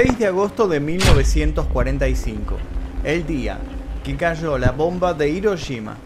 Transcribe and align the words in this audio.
6 0.00 0.16
de 0.16 0.26
agosto 0.28 0.68
de 0.68 0.78
1945, 0.78 2.56
el 3.02 3.26
día 3.26 3.58
que 4.04 4.16
cayó 4.16 4.56
la 4.56 4.70
bomba 4.70 5.12
de 5.12 5.28
Hiroshima. 5.28 5.96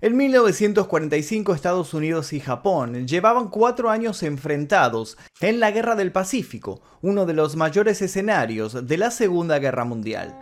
En 0.00 0.16
1945 0.16 1.52
Estados 1.52 1.94
Unidos 1.94 2.32
y 2.32 2.38
Japón 2.38 3.08
llevaban 3.08 3.48
cuatro 3.48 3.90
años 3.90 4.22
enfrentados 4.22 5.18
en 5.40 5.58
la 5.58 5.72
Guerra 5.72 5.96
del 5.96 6.12
Pacífico, 6.12 6.80
uno 7.00 7.26
de 7.26 7.32
los 7.32 7.56
mayores 7.56 8.00
escenarios 8.02 8.86
de 8.86 8.96
la 8.96 9.10
Segunda 9.10 9.58
Guerra 9.58 9.84
Mundial. 9.84 10.38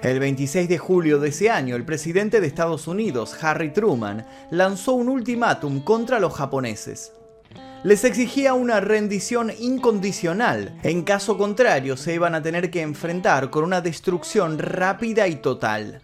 El 0.00 0.20
26 0.20 0.70
de 0.70 0.78
julio 0.78 1.18
de 1.18 1.28
ese 1.28 1.50
año, 1.50 1.76
el 1.76 1.84
presidente 1.84 2.40
de 2.40 2.46
Estados 2.46 2.88
Unidos, 2.88 3.36
Harry 3.44 3.74
Truman, 3.74 4.26
lanzó 4.50 4.94
un 4.94 5.10
ultimátum 5.10 5.80
contra 5.80 6.18
los 6.18 6.32
japoneses 6.32 7.12
les 7.84 8.02
exigía 8.04 8.54
una 8.54 8.80
rendición 8.80 9.52
incondicional. 9.58 10.74
En 10.82 11.02
caso 11.02 11.36
contrario, 11.36 11.98
se 11.98 12.14
iban 12.14 12.34
a 12.34 12.42
tener 12.42 12.70
que 12.70 12.80
enfrentar 12.80 13.50
con 13.50 13.62
una 13.62 13.82
destrucción 13.82 14.58
rápida 14.58 15.28
y 15.28 15.36
total. 15.36 16.00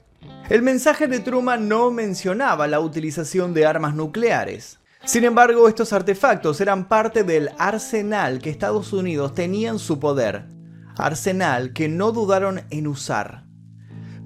El 0.50 0.60
mensaje 0.60 1.08
de 1.08 1.20
Truman 1.20 1.68
no 1.68 1.90
mencionaba 1.90 2.66
la 2.66 2.80
utilización 2.80 3.54
de 3.54 3.64
armas 3.64 3.94
nucleares. 3.94 4.78
Sin 5.04 5.24
embargo, 5.24 5.68
estos 5.68 5.94
artefactos 5.94 6.60
eran 6.60 6.86
parte 6.86 7.24
del 7.24 7.48
arsenal 7.56 8.40
que 8.40 8.50
Estados 8.50 8.92
Unidos 8.92 9.34
tenía 9.34 9.70
en 9.70 9.78
su 9.78 9.98
poder. 9.98 10.44
Arsenal 10.98 11.72
que 11.72 11.88
no 11.88 12.12
dudaron 12.12 12.60
en 12.68 12.88
usar. 12.88 13.49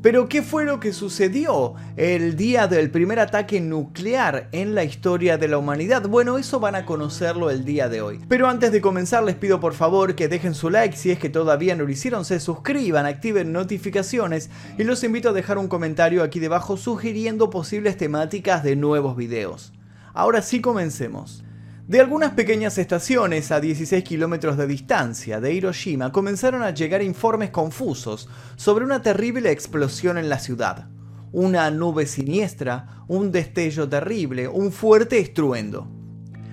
Pero 0.05 0.29
¿qué 0.29 0.43
fue 0.43 0.67
lo 0.67 0.81
que 0.81 0.93
sucedió 0.93 1.77
el 1.97 2.37
día 2.37 2.67
del 2.67 2.91
primer 2.91 3.19
ataque 3.21 3.59
nuclear 3.63 4.51
en 4.53 4.75
la 4.75 4.85
historia 4.85 5.39
de 5.39 5.49
la 5.49 5.57
humanidad? 5.57 6.07
Bueno, 6.07 6.37
eso 6.37 6.61
van 6.61 6.75
a 6.75 6.85
conocerlo 6.85 7.49
el 7.49 7.65
día 7.65 7.89
de 7.89 8.03
hoy. 8.03 8.21
Pero 8.29 8.47
antes 8.47 8.71
de 8.71 8.83
comenzar 8.83 9.25
les 9.25 9.35
pido 9.35 9.61
por 9.61 9.73
favor 9.73 10.15
que 10.15 10.29
dejen 10.29 10.53
su 10.53 10.69
like 10.69 10.95
si 10.95 11.11
es 11.11 11.19
que 11.19 11.31
todavía 11.31 11.75
no 11.75 11.85
lo 11.85 11.91
hicieron, 11.91 12.27
se 12.27 12.39
suscriban, 12.39 13.07
activen 13.07 13.51
notificaciones 13.51 14.51
y 14.77 14.85
los 14.85 15.03
invito 15.05 15.31
a 15.31 15.33
dejar 15.33 15.57
un 15.57 15.69
comentario 15.69 16.23
aquí 16.23 16.39
debajo 16.39 16.77
sugiriendo 16.77 17.49
posibles 17.49 17.97
temáticas 17.97 18.63
de 18.63 18.77
nuevos 18.77 19.17
videos. 19.17 19.73
Ahora 20.13 20.43
sí 20.43 20.61
comencemos. 20.61 21.45
De 21.87 22.01
algunas 22.01 22.33
pequeñas 22.33 22.79
estaciones 22.79 23.53
a 23.53 23.61
16 23.61 24.03
kilómetros 24.05 24.57
de 24.57 24.67
distancia 24.67 25.39
de 25.39 25.53
Hiroshima 25.53 26.13
comenzaron 26.13 26.63
a 26.63 26.71
llegar 26.71 27.03
informes 27.03 27.51
confusos 27.51 28.27
sobre 28.57 28.87
una 28.87 29.03
terrible 29.03 29.51
explosión 29.51 30.17
en 30.17 30.31
la 30.31 30.39
ciudad. 30.39 30.89
Una 31.31 31.71
nube 31.71 32.07
siniestra, 32.07 33.05
un 33.07 33.31
destello 33.33 33.87
terrible, 33.87 34.49
un 34.49 34.73
fuerte 34.73 35.19
estruendo. 35.19 35.87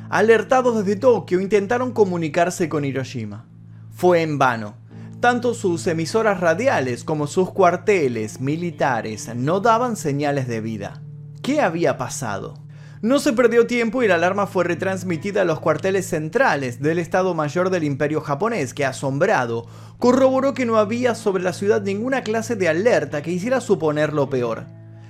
Alertados 0.09 0.84
desde 0.84 1.00
Tokio 1.00 1.40
intentaron 1.40 1.94
comunicarse 1.94 2.68
con 2.68 2.84
Hiroshima. 2.84 3.48
Fue 3.90 4.24
en 4.24 4.38
vano. 4.38 4.76
Tanto 5.22 5.54
sus 5.54 5.88
emisoras 5.88 6.42
radiales 6.42 7.06
como 7.06 7.26
sus 7.26 7.52
cuarteles 7.52 8.42
militares 8.42 9.34
no 9.34 9.62
daban 9.62 9.96
señales 9.96 10.50
de 10.50 10.59
vida. 10.59 11.02
¿Qué 11.42 11.62
había 11.62 11.98
pasado? 11.98 12.61
No 13.02 13.17
se 13.17 13.33
perdió 13.33 13.66
tiempo 13.66 14.03
y 14.03 14.07
la 14.07 14.13
alarma 14.13 14.45
fue 14.45 14.63
retransmitida 14.63 15.41
a 15.41 15.45
los 15.45 15.59
cuarteles 15.59 16.05
centrales 16.05 16.83
del 16.83 16.99
Estado 16.99 17.33
Mayor 17.33 17.71
del 17.71 17.83
Imperio 17.83 18.21
japonés, 18.21 18.75
que 18.75 18.85
asombrado, 18.85 19.66
corroboró 19.97 20.53
que 20.53 20.67
no 20.67 20.77
había 20.77 21.16
sobre 21.16 21.41
la 21.41 21.52
ciudad 21.52 21.81
ninguna 21.81 22.22
clase 22.22 22.55
de 22.55 22.69
alerta 22.69 23.23
que 23.23 23.31
hiciera 23.31 23.59
suponer 23.59 24.13
lo 24.13 24.29
peor. 24.29 24.66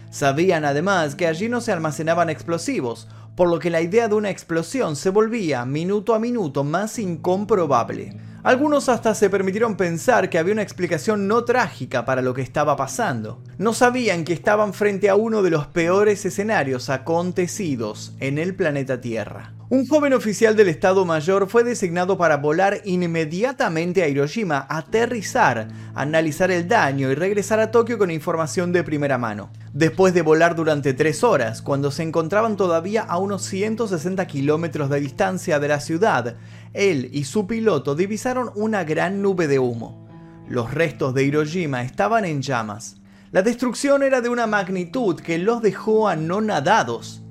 Sabían 0.10 0.64
además 0.64 1.16
que 1.16 1.28
allí 1.28 1.50
no 1.50 1.60
se 1.60 1.74
almacenaban 1.74 2.30
explosivos, 2.30 3.10
por 3.36 3.50
lo 3.50 3.60
que 3.60 3.70
la 3.70 3.82
idea 3.82 4.08
de 4.08 4.16
una 4.16 4.30
explosión 4.30 4.96
se 4.96 5.10
volvía 5.10 5.66
minuto 5.66 6.14
a 6.14 6.20
minuto 6.20 6.64
más 6.64 7.00
incomprobable. 7.00 8.16
Algunos 8.44 8.90
hasta 8.90 9.14
se 9.14 9.30
permitieron 9.30 9.78
pensar 9.78 10.30
que 10.30 10.40
había 10.40 10.54
una 10.54 10.64
explicación 10.64 11.28
no 11.28 11.46
trágica 11.46 12.06
para 12.06 12.24
lo 12.24 12.34
que 12.34 12.42
estaba 12.42 12.76
pasando. 12.76 13.44
No 13.60 13.74
sabían 13.74 14.24
que 14.24 14.34
estaban 14.34 14.74
frente 14.74 15.10
a 15.10 15.16
uno 15.16 15.44
de 15.44 15.52
los 15.52 15.68
peores 15.68 16.26
escenarios 16.26 16.90
acontecidos 16.90 18.14
en 18.20 18.40
el 18.40 18.56
planeta 18.56 19.00
Tierra. 19.00 19.54
Un 19.72 19.88
joven 19.88 20.12
oficial 20.12 20.58
del 20.58 20.68
Estado 20.68 21.06
Mayor 21.06 21.48
fue 21.48 21.64
designado 21.64 22.18
para 22.18 22.36
volar 22.36 22.82
inmediatamente 22.84 24.04
a 24.04 24.10
Hiroshima, 24.10 24.66
aterrizar, 24.68 25.70
analizar 25.96 26.52
el 26.52 26.68
daño 26.68 27.10
y 27.10 27.16
regresar 27.16 27.62
a 27.62 27.72
Tokio 27.72 27.98
con 27.98 28.12
información 28.12 28.74
de 28.74 28.84
primera 28.84 29.18
mano. 29.18 29.50
Después 29.72 30.14
de 30.14 30.24
volar 30.24 30.58
durante 30.58 30.94
tres 30.94 31.24
horas, 31.24 31.62
cuando 31.62 31.90
se 31.90 32.04
encontraban 32.04 32.58
todavía 32.58 33.04
a 33.04 33.18
unos 33.18 33.44
160 33.44 34.28
kilómetros 34.28 34.90
de 34.90 35.00
distancia 35.00 35.58
de 35.58 35.70
la 35.70 35.80
ciudad, 35.80 36.36
él 36.74 37.10
y 37.14 37.24
su 37.24 37.48
piloto 37.48 37.96
divisaron 37.96 38.52
una 38.56 38.84
gran 38.84 39.22
nube 39.22 39.48
de 39.48 39.60
humo. 39.60 40.06
Los 40.50 40.74
restos 40.74 41.14
de 41.14 41.24
Hiroshima 41.24 41.84
estaban 41.84 42.26
en 42.26 42.42
llamas. 42.42 42.98
La 43.32 43.42
destrucción 43.42 44.04
era 44.04 44.20
de 44.20 44.28
una 44.28 44.48
magnitud 44.48 45.18
que 45.22 45.38
los 45.38 45.62
dejó 45.62 46.10
anonadados. 46.10 47.22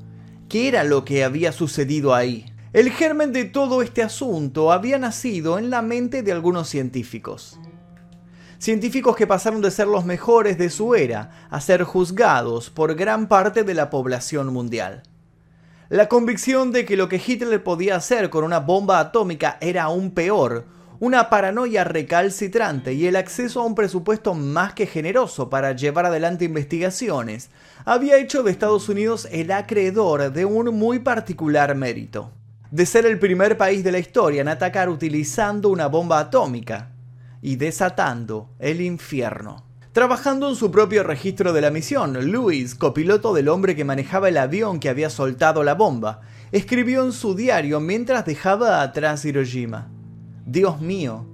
¿Qué 0.50 0.66
era 0.66 0.82
lo 0.82 1.04
que 1.04 1.22
había 1.22 1.52
sucedido 1.52 2.12
ahí? 2.12 2.44
El 2.72 2.90
germen 2.90 3.32
de 3.32 3.44
todo 3.44 3.82
este 3.82 4.02
asunto 4.02 4.72
había 4.72 4.98
nacido 4.98 5.60
en 5.60 5.70
la 5.70 5.80
mente 5.80 6.24
de 6.24 6.32
algunos 6.32 6.68
científicos. 6.68 7.60
Científicos 8.58 9.14
que 9.14 9.28
pasaron 9.28 9.62
de 9.62 9.70
ser 9.70 9.86
los 9.86 10.04
mejores 10.04 10.58
de 10.58 10.68
su 10.68 10.96
era 10.96 11.46
a 11.50 11.60
ser 11.60 11.84
juzgados 11.84 12.68
por 12.68 12.96
gran 12.96 13.28
parte 13.28 13.62
de 13.62 13.74
la 13.74 13.90
población 13.90 14.52
mundial. 14.52 15.04
La 15.88 16.08
convicción 16.08 16.72
de 16.72 16.84
que 16.84 16.96
lo 16.96 17.08
que 17.08 17.22
Hitler 17.24 17.62
podía 17.62 17.94
hacer 17.94 18.28
con 18.28 18.42
una 18.42 18.58
bomba 18.58 18.98
atómica 18.98 19.56
era 19.60 19.84
aún 19.84 20.10
peor, 20.10 20.64
una 21.00 21.30
paranoia 21.30 21.82
recalcitrante 21.82 22.92
y 22.92 23.06
el 23.06 23.16
acceso 23.16 23.62
a 23.62 23.64
un 23.64 23.74
presupuesto 23.74 24.34
más 24.34 24.74
que 24.74 24.86
generoso 24.86 25.48
para 25.48 25.72
llevar 25.72 26.04
adelante 26.04 26.44
investigaciones, 26.44 27.48
había 27.86 28.18
hecho 28.18 28.42
de 28.42 28.50
Estados 28.50 28.86
Unidos 28.90 29.26
el 29.32 29.50
acreedor 29.50 30.30
de 30.30 30.44
un 30.44 30.74
muy 30.78 30.98
particular 30.98 31.74
mérito, 31.74 32.32
de 32.70 32.84
ser 32.84 33.06
el 33.06 33.18
primer 33.18 33.56
país 33.56 33.82
de 33.82 33.92
la 33.92 33.98
historia 33.98 34.42
en 34.42 34.48
atacar 34.48 34.90
utilizando 34.90 35.70
una 35.70 35.86
bomba 35.86 36.18
atómica 36.18 36.90
y 37.40 37.56
desatando 37.56 38.50
el 38.58 38.82
infierno. 38.82 39.64
Trabajando 39.92 40.50
en 40.50 40.54
su 40.54 40.70
propio 40.70 41.02
registro 41.02 41.54
de 41.54 41.62
la 41.62 41.70
misión, 41.70 42.30
Lewis, 42.30 42.74
copiloto 42.74 43.32
del 43.32 43.48
hombre 43.48 43.74
que 43.74 43.86
manejaba 43.86 44.28
el 44.28 44.36
avión 44.36 44.78
que 44.78 44.90
había 44.90 45.08
soltado 45.08 45.64
la 45.64 45.74
bomba, 45.74 46.20
escribió 46.52 47.02
en 47.06 47.12
su 47.12 47.34
diario 47.34 47.80
mientras 47.80 48.26
dejaba 48.26 48.82
atrás 48.82 49.24
Hiroshima. 49.24 49.88
Dios 50.50 50.80
mío, 50.80 51.26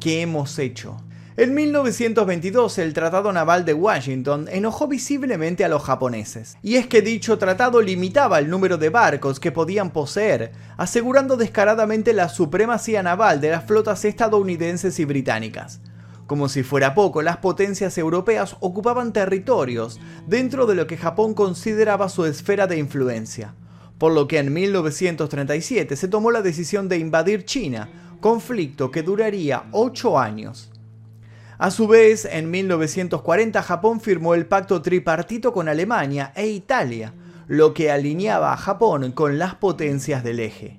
¿qué 0.00 0.20
hemos 0.22 0.58
hecho? 0.58 0.96
En 1.36 1.54
1922 1.54 2.78
el 2.78 2.92
Tratado 2.92 3.32
Naval 3.32 3.64
de 3.64 3.72
Washington 3.72 4.48
enojó 4.50 4.88
visiblemente 4.88 5.64
a 5.64 5.68
los 5.68 5.84
japoneses, 5.84 6.56
y 6.60 6.74
es 6.74 6.88
que 6.88 7.00
dicho 7.00 7.38
tratado 7.38 7.80
limitaba 7.80 8.40
el 8.40 8.50
número 8.50 8.76
de 8.76 8.88
barcos 8.88 9.38
que 9.38 9.52
podían 9.52 9.92
poseer, 9.92 10.50
asegurando 10.76 11.36
descaradamente 11.36 12.12
la 12.12 12.28
supremacía 12.28 13.04
naval 13.04 13.40
de 13.40 13.50
las 13.50 13.64
flotas 13.64 14.04
estadounidenses 14.04 14.98
y 14.98 15.04
británicas. 15.04 15.80
Como 16.26 16.48
si 16.48 16.64
fuera 16.64 16.96
poco, 16.96 17.22
las 17.22 17.36
potencias 17.36 17.96
europeas 17.96 18.56
ocupaban 18.58 19.12
territorios 19.12 20.00
dentro 20.26 20.66
de 20.66 20.74
lo 20.74 20.88
que 20.88 20.96
Japón 20.96 21.34
consideraba 21.34 22.08
su 22.08 22.24
esfera 22.24 22.66
de 22.66 22.78
influencia, 22.78 23.54
por 23.98 24.12
lo 24.12 24.26
que 24.26 24.40
en 24.40 24.52
1937 24.52 25.94
se 25.94 26.08
tomó 26.08 26.32
la 26.32 26.42
decisión 26.42 26.88
de 26.88 26.98
invadir 26.98 27.44
China, 27.44 27.88
conflicto 28.24 28.90
que 28.90 29.02
duraría 29.02 29.64
ocho 29.70 30.18
años. 30.18 30.70
A 31.58 31.70
su 31.70 31.86
vez, 31.86 32.24
en 32.24 32.50
1940 32.50 33.62
Japón 33.62 34.00
firmó 34.00 34.34
el 34.34 34.46
pacto 34.46 34.80
tripartito 34.80 35.52
con 35.52 35.68
Alemania 35.68 36.32
e 36.34 36.46
Italia, 36.46 37.12
lo 37.48 37.74
que 37.74 37.90
alineaba 37.90 38.54
a 38.54 38.56
Japón 38.56 39.12
con 39.12 39.38
las 39.38 39.56
potencias 39.56 40.24
del 40.24 40.40
eje. 40.40 40.76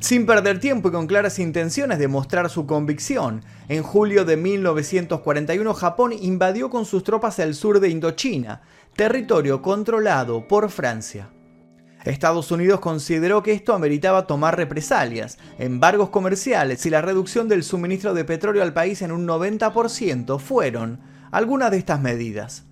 Sin 0.00 0.26
perder 0.26 0.58
tiempo 0.58 0.88
y 0.88 0.90
con 0.90 1.06
claras 1.06 1.38
intenciones 1.38 2.00
de 2.00 2.08
mostrar 2.08 2.50
su 2.50 2.66
convicción, 2.66 3.44
en 3.68 3.84
julio 3.84 4.24
de 4.24 4.36
1941 4.36 5.74
Japón 5.74 6.12
invadió 6.20 6.68
con 6.68 6.84
sus 6.84 7.04
tropas 7.04 7.38
el 7.38 7.54
sur 7.54 7.78
de 7.78 7.90
Indochina, 7.90 8.62
territorio 8.96 9.62
controlado 9.62 10.48
por 10.48 10.68
Francia. 10.68 11.28
Estados 12.08 12.50
Unidos 12.50 12.80
consideró 12.80 13.42
que 13.42 13.52
esto 13.52 13.74
ameritaba 13.74 14.26
tomar 14.26 14.56
represalias, 14.56 15.38
embargos 15.58 16.08
comerciales 16.08 16.86
y 16.86 16.90
la 16.90 17.02
reducción 17.02 17.48
del 17.48 17.62
suministro 17.62 18.14
de 18.14 18.24
petróleo 18.24 18.62
al 18.62 18.72
país 18.72 19.02
en 19.02 19.12
un 19.12 19.26
90% 19.26 20.38
fueron 20.38 21.00
algunas 21.30 21.70
de 21.70 21.76
estas 21.76 22.00
medidas. 22.00 22.64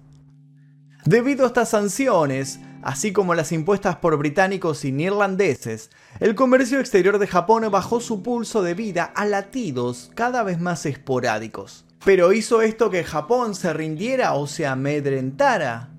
Debido 1.04 1.44
a 1.44 1.48
estas 1.48 1.68
sanciones, 1.68 2.60
así 2.82 3.12
como 3.12 3.34
las 3.34 3.52
impuestas 3.52 3.96
por 3.96 4.16
británicos 4.16 4.84
y 4.84 4.92
neerlandeses, 4.92 5.90
el 6.18 6.34
comercio 6.34 6.80
exterior 6.80 7.18
de 7.18 7.26
Japón 7.26 7.68
bajó 7.70 8.00
su 8.00 8.22
pulso 8.22 8.62
de 8.62 8.74
vida 8.74 9.04
a 9.04 9.26
latidos 9.26 10.10
cada 10.14 10.42
vez 10.42 10.58
más 10.58 10.86
esporádicos. 10.86 11.84
¿Pero 12.04 12.32
hizo 12.32 12.62
esto 12.62 12.88
que 12.90 13.04
Japón 13.04 13.54
se 13.54 13.72
rindiera 13.72 14.32
o 14.34 14.46
se 14.46 14.66
amedrentara? 14.66 15.90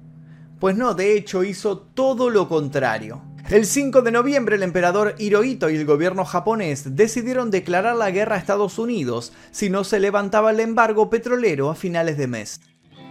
Pues 0.60 0.75
no, 0.75 0.95
de 0.95 1.16
hecho 1.16 1.44
hizo 1.44 1.78
todo 1.78 2.30
lo 2.30 2.50
contrario. 2.50 3.26
El 3.49 3.65
5 3.65 4.01
de 4.01 4.11
noviembre 4.11 4.57
el 4.57 4.63
emperador 4.63 5.15
Hirohito 5.19 5.69
y 5.69 5.77
el 5.77 5.85
gobierno 5.85 6.25
japonés 6.25 6.97
decidieron 6.97 7.49
declarar 7.49 7.95
la 7.95 8.11
guerra 8.11 8.35
a 8.35 8.39
Estados 8.39 8.77
Unidos 8.77 9.31
si 9.51 9.69
no 9.69 9.85
se 9.85 10.01
levantaba 10.01 10.51
el 10.51 10.59
embargo 10.59 11.09
petrolero 11.09 11.69
a 11.69 11.75
finales 11.75 12.17
de 12.17 12.27
mes. 12.27 12.59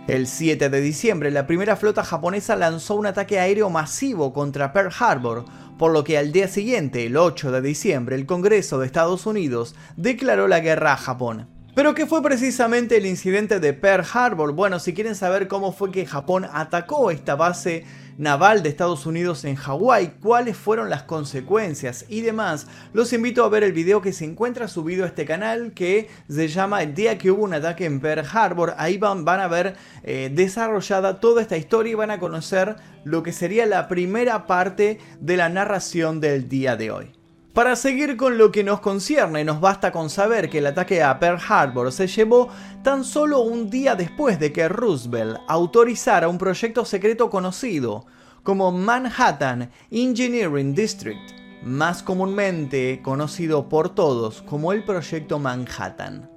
El 0.07 0.27
7 0.27 0.69
de 0.69 0.81
diciembre 0.83 1.31
la 1.31 1.47
primera 1.47 1.75
flota 1.75 2.05
japonesa 2.05 2.55
lanzó 2.55 2.97
un 2.97 3.07
ataque 3.07 3.41
aéreo 3.41 3.71
masivo 3.71 4.35
contra 4.35 4.75
Pearl 4.75 4.93
Harbor, 5.01 5.47
por 5.79 5.91
lo 5.91 6.05
que 6.05 6.19
al 6.19 6.33
día 6.33 6.49
siguiente, 6.49 7.07
el 7.07 7.17
8 7.17 7.51
de 7.51 7.63
diciembre, 7.63 8.15
el 8.15 8.27
Congreso 8.27 8.79
de 8.79 8.85
Estados 8.85 9.25
Unidos 9.25 9.75
declaró 9.97 10.49
la 10.49 10.61
guerra 10.61 10.93
a 10.93 10.99
Japón. 10.99 11.56
Pero 11.77 11.95
¿qué 11.95 12.07
fue 12.07 12.23
precisamente 12.23 12.97
el 12.97 13.05
incidente 13.05 13.61
de 13.61 13.75
Pearl 13.75 14.03
Harbor? 14.11 14.53
Bueno, 14.53 14.79
si 14.79 14.95
quieren 14.95 15.15
saber 15.15 15.47
cómo 15.47 15.73
fue 15.73 15.91
que 15.91 16.07
Japón 16.07 16.47
atacó 16.51 17.11
esta 17.11 17.35
base 17.35 17.85
naval 18.17 18.63
de 18.63 18.71
Estados 18.71 19.05
Unidos 19.05 19.45
en 19.45 19.57
Hawái, 19.57 20.15
cuáles 20.23 20.57
fueron 20.57 20.89
las 20.89 21.03
consecuencias 21.03 22.07
y 22.09 22.23
demás, 22.23 22.67
los 22.95 23.13
invito 23.13 23.45
a 23.45 23.51
ver 23.51 23.63
el 23.63 23.75
video 23.75 24.01
que 24.01 24.15
se 24.15 24.25
encuentra 24.25 24.69
subido 24.69 25.05
a 25.05 25.09
este 25.09 25.27
canal 25.27 25.75
que 25.75 26.09
se 26.31 26.49
llama 26.49 26.83
El 26.83 26.95
día 26.95 27.19
que 27.19 27.31
hubo 27.31 27.45
un 27.45 27.53
ataque 27.53 27.85
en 27.85 28.01
Pearl 28.01 28.25
Harbor. 28.33 28.73
Ahí 28.79 28.97
van, 28.97 29.27
van 29.27 29.41
a 29.41 29.49
ver 29.49 29.77
eh, 30.03 30.31
desarrollada 30.33 31.21
toda 31.21 31.43
esta 31.43 31.59
historia 31.59 31.93
y 31.93 31.95
van 31.95 32.11
a 32.11 32.19
conocer 32.19 32.77
lo 33.05 33.23
que 33.23 33.35
sería 33.35 33.67
la 33.67 33.87
primera 33.87 34.47
parte 34.47 34.99
de 35.21 35.37
la 35.37 35.51
narración 35.51 36.23
del 36.23 36.49
día 36.49 36.75
de 36.75 36.91
hoy. 36.91 37.16
Para 37.57 37.75
seguir 37.75 38.19
con 38.19 38.37
lo 38.37 38.53
que 38.53 38.63
nos 38.63 38.81
concierne, 38.81 39.43
nos 39.43 39.63
basta 39.63 39.91
con 39.91 40.11
saber 40.11 40.51
que 40.51 40.59
el 40.59 40.67
ataque 40.67 41.03
a 41.03 41.19
Pearl 41.19 41.41
Harbor 41.49 41.91
se 41.91 42.07
llevó 42.07 42.51
tan 42.85 43.03
solo 43.03 43.41
un 43.41 43.71
día 43.71 43.95
después 43.95 44.39
de 44.39 44.53
que 44.53 44.69
Roosevelt 44.69 45.39
autorizara 45.49 46.29
un 46.29 46.37
proyecto 46.37 46.85
secreto 46.85 47.31
conocido 47.31 48.05
como 48.43 48.73
Manhattan 48.73 49.71
Engineering 49.91 50.75
District, 50.75 51.33
más 51.63 52.03
comúnmente 52.03 53.01
conocido 53.03 53.71
por 53.71 53.95
todos 53.95 54.43
como 54.43 54.75
el 54.75 54.85
Proyecto 54.85 55.39
Manhattan. 55.39 56.29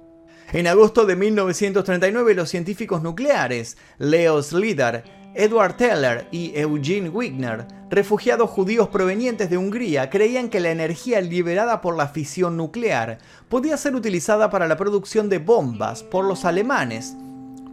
En 0.52 0.66
agosto 0.68 1.04
de 1.04 1.16
1939 1.16 2.34
los 2.34 2.48
científicos 2.48 3.02
nucleares 3.02 3.76
Leo 3.98 4.42
Slidar 4.42 5.19
Edward 5.34 5.76
Teller 5.76 6.26
y 6.32 6.52
Eugene 6.56 7.08
Wigner, 7.08 7.66
refugiados 7.88 8.50
judíos 8.50 8.88
provenientes 8.88 9.48
de 9.48 9.56
Hungría, 9.56 10.10
creían 10.10 10.48
que 10.48 10.58
la 10.58 10.70
energía 10.70 11.20
liberada 11.20 11.80
por 11.80 11.96
la 11.96 12.08
fisión 12.08 12.56
nuclear 12.56 13.18
podía 13.48 13.76
ser 13.76 13.94
utilizada 13.94 14.50
para 14.50 14.66
la 14.66 14.76
producción 14.76 15.28
de 15.28 15.38
bombas 15.38 16.02
por 16.02 16.24
los 16.24 16.44
alemanes, 16.44 17.16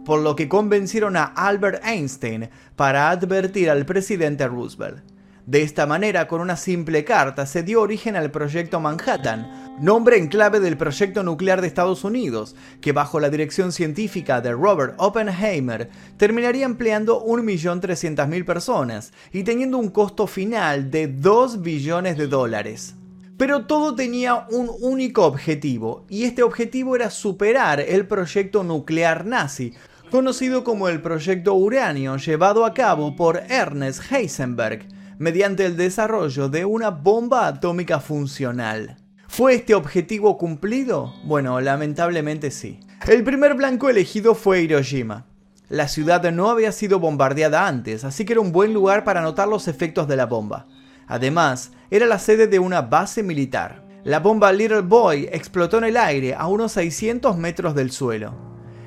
por 0.04 0.20
lo 0.20 0.36
que 0.36 0.48
convencieron 0.48 1.16
a 1.16 1.24
Albert 1.24 1.84
Einstein 1.84 2.48
para 2.76 3.10
advertir 3.10 3.70
al 3.70 3.84
presidente 3.84 4.46
Roosevelt. 4.46 5.17
De 5.48 5.62
esta 5.62 5.86
manera, 5.86 6.28
con 6.28 6.42
una 6.42 6.56
simple 6.56 7.04
carta, 7.04 7.46
se 7.46 7.62
dio 7.62 7.80
origen 7.80 8.16
al 8.16 8.30
Proyecto 8.30 8.80
Manhattan, 8.80 9.78
nombre 9.80 10.18
en 10.18 10.28
clave 10.28 10.60
del 10.60 10.76
proyecto 10.76 11.22
nuclear 11.22 11.62
de 11.62 11.68
Estados 11.68 12.04
Unidos, 12.04 12.54
que 12.82 12.92
bajo 12.92 13.18
la 13.18 13.30
dirección 13.30 13.72
científica 13.72 14.42
de 14.42 14.52
Robert 14.52 14.96
Oppenheimer 14.98 15.88
terminaría 16.18 16.66
empleando 16.66 17.24
1.300.000 17.24 18.44
personas 18.44 19.14
y 19.32 19.42
teniendo 19.42 19.78
un 19.78 19.88
costo 19.88 20.26
final 20.26 20.90
de 20.90 21.08
2 21.08 21.62
billones 21.62 22.18
de 22.18 22.26
dólares. 22.26 22.94
Pero 23.38 23.64
todo 23.64 23.94
tenía 23.94 24.46
un 24.50 24.70
único 24.82 25.24
objetivo, 25.24 26.04
y 26.10 26.24
este 26.24 26.42
objetivo 26.42 26.94
era 26.94 27.08
superar 27.08 27.80
el 27.80 28.06
proyecto 28.06 28.64
nuclear 28.64 29.24
nazi, 29.24 29.72
conocido 30.10 30.62
como 30.62 30.90
el 30.90 31.00
Proyecto 31.00 31.54
Uranio, 31.54 32.18
llevado 32.18 32.66
a 32.66 32.74
cabo 32.74 33.16
por 33.16 33.38
Ernest 33.48 34.12
Heisenberg, 34.12 34.97
mediante 35.18 35.66
el 35.66 35.76
desarrollo 35.76 36.48
de 36.48 36.64
una 36.64 36.90
bomba 36.90 37.46
atómica 37.46 38.00
funcional. 38.00 38.96
¿Fue 39.26 39.54
este 39.54 39.74
objetivo 39.74 40.38
cumplido? 40.38 41.12
Bueno, 41.24 41.60
lamentablemente 41.60 42.50
sí. 42.50 42.80
El 43.06 43.24
primer 43.24 43.54
blanco 43.54 43.88
elegido 43.90 44.34
fue 44.34 44.62
Hiroshima. 44.62 45.26
La 45.68 45.88
ciudad 45.88 46.22
no 46.32 46.50
había 46.50 46.72
sido 46.72 46.98
bombardeada 46.98 47.66
antes, 47.66 48.04
así 48.04 48.24
que 48.24 48.32
era 48.32 48.40
un 48.40 48.52
buen 48.52 48.72
lugar 48.72 49.04
para 49.04 49.20
notar 49.20 49.48
los 49.48 49.68
efectos 49.68 50.08
de 50.08 50.16
la 50.16 50.26
bomba. 50.26 50.66
Además, 51.06 51.72
era 51.90 52.06
la 52.06 52.18
sede 52.18 52.46
de 52.46 52.58
una 52.58 52.82
base 52.82 53.22
militar. 53.22 53.84
La 54.04 54.20
bomba 54.20 54.52
Little 54.52 54.80
Boy 54.82 55.28
explotó 55.32 55.78
en 55.78 55.84
el 55.84 55.96
aire 55.96 56.34
a 56.34 56.46
unos 56.46 56.72
600 56.72 57.36
metros 57.36 57.74
del 57.74 57.90
suelo. 57.90 58.34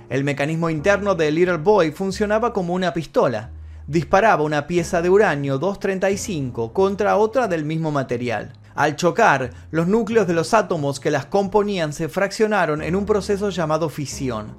El 0.09 0.23
mecanismo 0.23 0.69
interno 0.69 1.13
de 1.15 1.31
Little 1.31 1.57
Boy 1.57 1.91
funcionaba 1.91 2.51
como 2.51 2.73
una 2.73 2.93
pistola, 2.93 3.51
disparaba 3.91 4.43
una 4.43 4.67
pieza 4.67 5.01
de 5.01 5.09
uranio 5.09 5.57
235 5.57 6.71
contra 6.71 7.17
otra 7.17 7.49
del 7.49 7.65
mismo 7.65 7.91
material. 7.91 8.53
Al 8.73 8.95
chocar, 8.95 9.51
los 9.69 9.85
núcleos 9.85 10.27
de 10.27 10.33
los 10.33 10.53
átomos 10.53 11.01
que 11.01 11.11
las 11.11 11.25
componían 11.25 11.91
se 11.91 12.07
fraccionaron 12.07 12.81
en 12.81 12.95
un 12.95 13.05
proceso 13.05 13.49
llamado 13.49 13.89
fisión. 13.89 14.55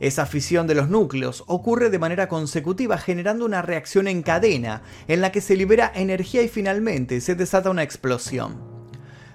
Esa 0.00 0.24
fisión 0.24 0.66
de 0.66 0.74
los 0.74 0.88
núcleos 0.88 1.44
ocurre 1.48 1.90
de 1.90 1.98
manera 1.98 2.28
consecutiva 2.28 2.96
generando 2.96 3.44
una 3.44 3.60
reacción 3.60 4.08
en 4.08 4.22
cadena 4.22 4.80
en 5.06 5.20
la 5.20 5.32
que 5.32 5.42
se 5.42 5.54
libera 5.54 5.92
energía 5.94 6.40
y 6.40 6.48
finalmente 6.48 7.20
se 7.20 7.34
desata 7.34 7.68
una 7.68 7.82
explosión. 7.82 8.56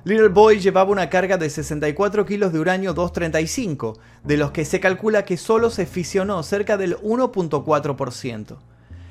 Little 0.03 0.29
Boy 0.29 0.59
llevaba 0.59 0.89
una 0.89 1.11
carga 1.11 1.37
de 1.37 1.51
64 1.51 2.25
kilos 2.25 2.53
de 2.53 2.59
uranio 2.59 2.95
235, 2.95 3.99
de 4.23 4.37
los 4.37 4.49
que 4.49 4.65
se 4.65 4.79
calcula 4.79 5.25
que 5.25 5.37
solo 5.37 5.69
se 5.69 5.85
fisionó 5.85 6.41
cerca 6.41 6.75
del 6.75 6.97
1.4%. 7.01 8.57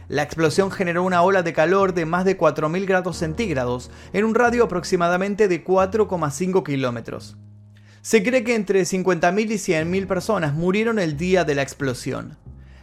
La 0.09 0.23
explosión 0.23 0.71
generó 0.71 1.03
una 1.03 1.23
ola 1.23 1.43
de 1.43 1.53
calor 1.53 1.93
de 1.93 2.07
más 2.07 2.25
de 2.25 2.39
4.000 2.39 2.87
grados 2.87 3.17
centígrados 3.17 3.91
en 4.13 4.25
un 4.25 4.37
radio 4.37 4.65
aproximadamente 4.65 5.49
de 5.49 5.65
4,5 5.65 6.63
kilómetros. 6.65 7.37
Se 8.03 8.23
cree 8.23 8.45
que 8.45 8.55
entre 8.55 8.83
50.000 8.83 9.51
y 9.51 9.55
100.000 9.55 10.07
personas 10.07 10.55
murieron 10.55 11.01
el 11.01 11.17
día 11.17 11.45
de 11.45 11.57
la 11.57 11.63
explosión. 11.63 12.39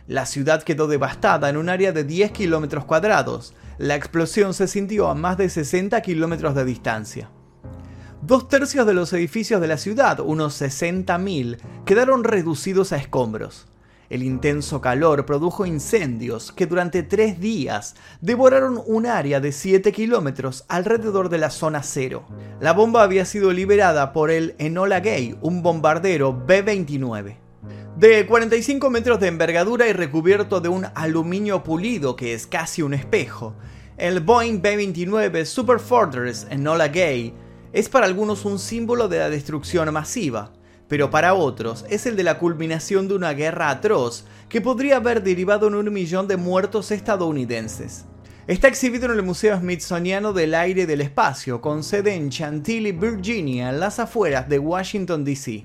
La 0.06 0.26
ciudad 0.26 0.64
quedó 0.64 0.88
devastada 0.88 1.50
en 1.50 1.56
un 1.56 1.70
área 1.70 1.94
de 1.94 2.04
10 2.04 2.32
kilómetros 2.32 2.84
cuadrados. 2.84 3.54
La 3.78 3.96
explosión 3.96 4.54
se 4.54 4.68
sintió 4.68 5.08
a 5.08 5.16
más 5.16 5.38
de 5.38 5.48
60 5.48 6.02
kilómetros 6.02 6.56
de 6.56 6.66
distancia. 6.66 7.30
Dos 8.22 8.50
tercios 8.50 8.86
de 8.86 8.94
los 8.94 9.14
edificios 9.14 9.62
de 9.62 9.68
la 9.68 9.78
ciudad, 9.78 10.20
unos 10.20 10.62
60.000, 10.62 11.58
quedaron 11.86 12.26
reducidos 12.26 12.92
a 12.92 12.98
escombros. 12.98 13.68
El 14.14 14.22
intenso 14.22 14.80
calor 14.80 15.26
produjo 15.26 15.66
incendios 15.66 16.52
que 16.52 16.68
durante 16.68 17.02
tres 17.02 17.40
días 17.40 17.96
devoraron 18.22 18.80
un 18.86 19.08
área 19.08 19.40
de 19.40 19.52
7 19.52 19.92
kilómetros 19.92 20.66
alrededor 20.68 21.30
de 21.30 21.40
la 21.40 21.50
zona 21.50 21.82
cero. 21.82 22.24
La 22.60 22.74
bomba 22.74 23.02
había 23.02 23.26
sido 23.26 23.52
liberada 23.52 24.14
por 24.14 24.30
el 24.30 24.54
Enola 24.60 25.00
Gay, 25.00 25.36
un 25.42 25.64
bombardero 25.64 26.32
B-29. 26.46 27.38
De 27.98 28.28
45 28.28 28.88
metros 28.92 29.20
de 29.20 29.30
envergadura 29.30 29.88
y 29.88 29.94
recubierto 29.94 30.62
de 30.62 30.70
un 30.70 30.86
aluminio 30.94 31.64
pulido 31.64 32.16
que 32.16 32.36
es 32.36 32.46
casi 32.46 32.84
un 32.84 32.94
espejo, 32.94 33.56
el 33.98 34.20
Boeing 34.20 34.62
B-29 34.62 35.44
Super 35.46 35.80
Fortress 35.80 36.46
Enola 36.52 36.90
Gay 36.90 37.34
es 37.72 37.90
para 37.90 38.06
algunos 38.06 38.46
un 38.46 38.60
símbolo 38.60 39.08
de 39.08 39.18
la 39.18 39.32
destrucción 39.32 39.92
masiva 39.92 40.54
pero 40.88 41.10
para 41.10 41.34
otros 41.34 41.86
es 41.90 42.06
el 42.06 42.16
de 42.16 42.24
la 42.24 42.38
culminación 42.38 43.08
de 43.08 43.16
una 43.16 43.34
guerra 43.34 43.70
atroz 43.70 44.26
que 44.50 44.62
podría 44.62 44.98
haber 44.98 45.24
derivado 45.24 45.68
en 45.68 45.76
un 45.76 45.92
millón 45.92 46.28
de 46.28 46.38
muertos 46.38 46.92
estadounidenses. 46.92 48.06
Está 48.46 48.68
exhibido 48.68 49.06
en 49.06 49.12
el 49.12 49.24
Museo 49.24 49.58
Smithsoniano 49.58 50.34
del 50.34 50.54
Aire 50.54 50.82
y 50.82 50.86
del 50.86 51.00
Espacio, 51.00 51.62
con 51.62 51.82
sede 51.82 52.14
en 52.14 52.30
Chantilly, 52.30 52.92
Virginia, 52.92 53.70
en 53.70 53.80
las 53.80 54.00
afueras 54.00 54.50
de 54.50 54.60
Washington, 54.60 55.24
D.C. 55.24 55.64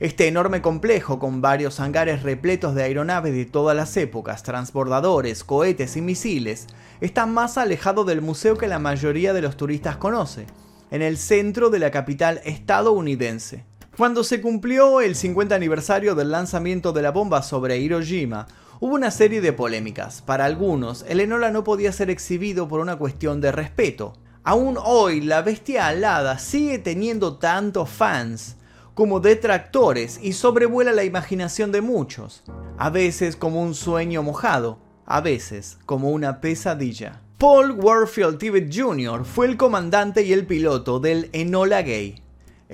Este 0.00 0.26
enorme 0.26 0.60
complejo, 0.60 1.20
con 1.20 1.40
varios 1.40 1.78
hangares 1.78 2.24
repletos 2.24 2.74
de 2.74 2.82
aeronaves 2.82 3.32
de 3.32 3.44
todas 3.44 3.76
las 3.76 3.96
épocas, 3.96 4.42
transbordadores, 4.42 5.44
cohetes 5.44 5.96
y 5.96 6.02
misiles, 6.02 6.66
está 7.00 7.26
más 7.26 7.58
alejado 7.58 8.04
del 8.04 8.20
museo 8.20 8.58
que 8.58 8.66
la 8.66 8.80
mayoría 8.80 9.32
de 9.32 9.42
los 9.42 9.56
turistas 9.56 9.96
conoce, 9.96 10.46
en 10.90 11.00
el 11.00 11.16
centro 11.16 11.70
de 11.70 11.78
la 11.78 11.92
capital 11.92 12.40
estadounidense. 12.44 13.64
Cuando 13.96 14.24
se 14.24 14.40
cumplió 14.40 15.00
el 15.00 15.14
50 15.14 15.54
aniversario 15.54 16.16
del 16.16 16.32
lanzamiento 16.32 16.92
de 16.92 17.00
la 17.00 17.12
bomba 17.12 17.42
sobre 17.42 17.78
Hiroshima, 17.78 18.48
hubo 18.80 18.96
una 18.96 19.12
serie 19.12 19.40
de 19.40 19.52
polémicas. 19.52 20.20
Para 20.20 20.46
algunos, 20.46 21.04
el 21.08 21.20
Enola 21.20 21.52
no 21.52 21.62
podía 21.62 21.92
ser 21.92 22.10
exhibido 22.10 22.66
por 22.66 22.80
una 22.80 22.96
cuestión 22.96 23.40
de 23.40 23.52
respeto. 23.52 24.14
Aún 24.42 24.78
hoy, 24.82 25.20
la 25.20 25.42
bestia 25.42 25.86
alada 25.86 26.40
sigue 26.40 26.80
teniendo 26.80 27.36
tantos 27.38 27.88
fans 27.88 28.56
como 28.94 29.20
detractores 29.20 30.18
y 30.20 30.32
sobrevuela 30.32 30.90
la 30.90 31.04
imaginación 31.04 31.70
de 31.70 31.80
muchos, 31.80 32.42
a 32.76 32.90
veces 32.90 33.36
como 33.36 33.62
un 33.62 33.76
sueño 33.76 34.24
mojado, 34.24 34.80
a 35.06 35.20
veces 35.20 35.78
como 35.86 36.10
una 36.10 36.40
pesadilla. 36.40 37.20
Paul 37.38 37.70
Warfield 37.70 38.38
Tibbet 38.38 38.74
Jr. 38.74 39.24
fue 39.24 39.46
el 39.46 39.56
comandante 39.56 40.22
y 40.22 40.32
el 40.32 40.46
piloto 40.46 40.98
del 40.98 41.30
Enola 41.32 41.82
Gay 41.82 42.23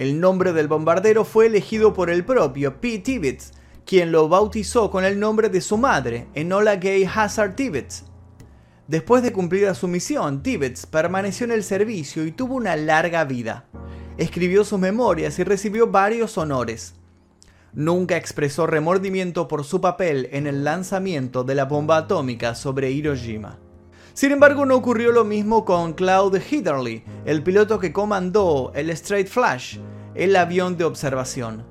el 0.00 0.18
nombre 0.18 0.54
del 0.54 0.66
bombardero 0.66 1.26
fue 1.26 1.44
elegido 1.44 1.92
por 1.92 2.08
el 2.08 2.24
propio 2.24 2.80
Pete 2.80 3.00
Tibbets, 3.00 3.52
quien 3.84 4.12
lo 4.12 4.30
bautizó 4.30 4.90
con 4.90 5.04
el 5.04 5.20
nombre 5.20 5.50
de 5.50 5.60
su 5.60 5.76
madre, 5.76 6.26
Enola 6.32 6.76
Gay 6.76 7.04
Hazard 7.04 7.54
Tibbets. 7.54 8.06
Después 8.88 9.22
de 9.22 9.34
cumplida 9.34 9.74
su 9.74 9.88
misión, 9.88 10.42
Tibbets 10.42 10.86
permaneció 10.86 11.44
en 11.44 11.52
el 11.52 11.62
servicio 11.62 12.24
y 12.24 12.32
tuvo 12.32 12.54
una 12.54 12.76
larga 12.76 13.24
vida. 13.24 13.66
Escribió 14.16 14.64
sus 14.64 14.80
memorias 14.80 15.38
y 15.38 15.44
recibió 15.44 15.88
varios 15.88 16.38
honores. 16.38 16.94
Nunca 17.74 18.16
expresó 18.16 18.66
remordimiento 18.66 19.48
por 19.48 19.64
su 19.64 19.82
papel 19.82 20.30
en 20.32 20.46
el 20.46 20.64
lanzamiento 20.64 21.44
de 21.44 21.56
la 21.56 21.66
bomba 21.66 21.98
atómica 21.98 22.54
sobre 22.54 22.90
Hiroshima. 22.90 23.58
Sin 24.14 24.32
embargo, 24.32 24.66
no 24.66 24.76
ocurrió 24.76 25.12
lo 25.12 25.24
mismo 25.24 25.64
con 25.64 25.92
Claude 25.92 26.40
Hitterly, 26.40 27.04
el 27.24 27.42
piloto 27.42 27.78
que 27.78 27.92
comandó 27.92 28.72
el 28.74 28.90
Straight 28.90 29.28
Flash, 29.28 29.78
el 30.14 30.36
avión 30.36 30.76
de 30.76 30.84
observación. 30.84 31.64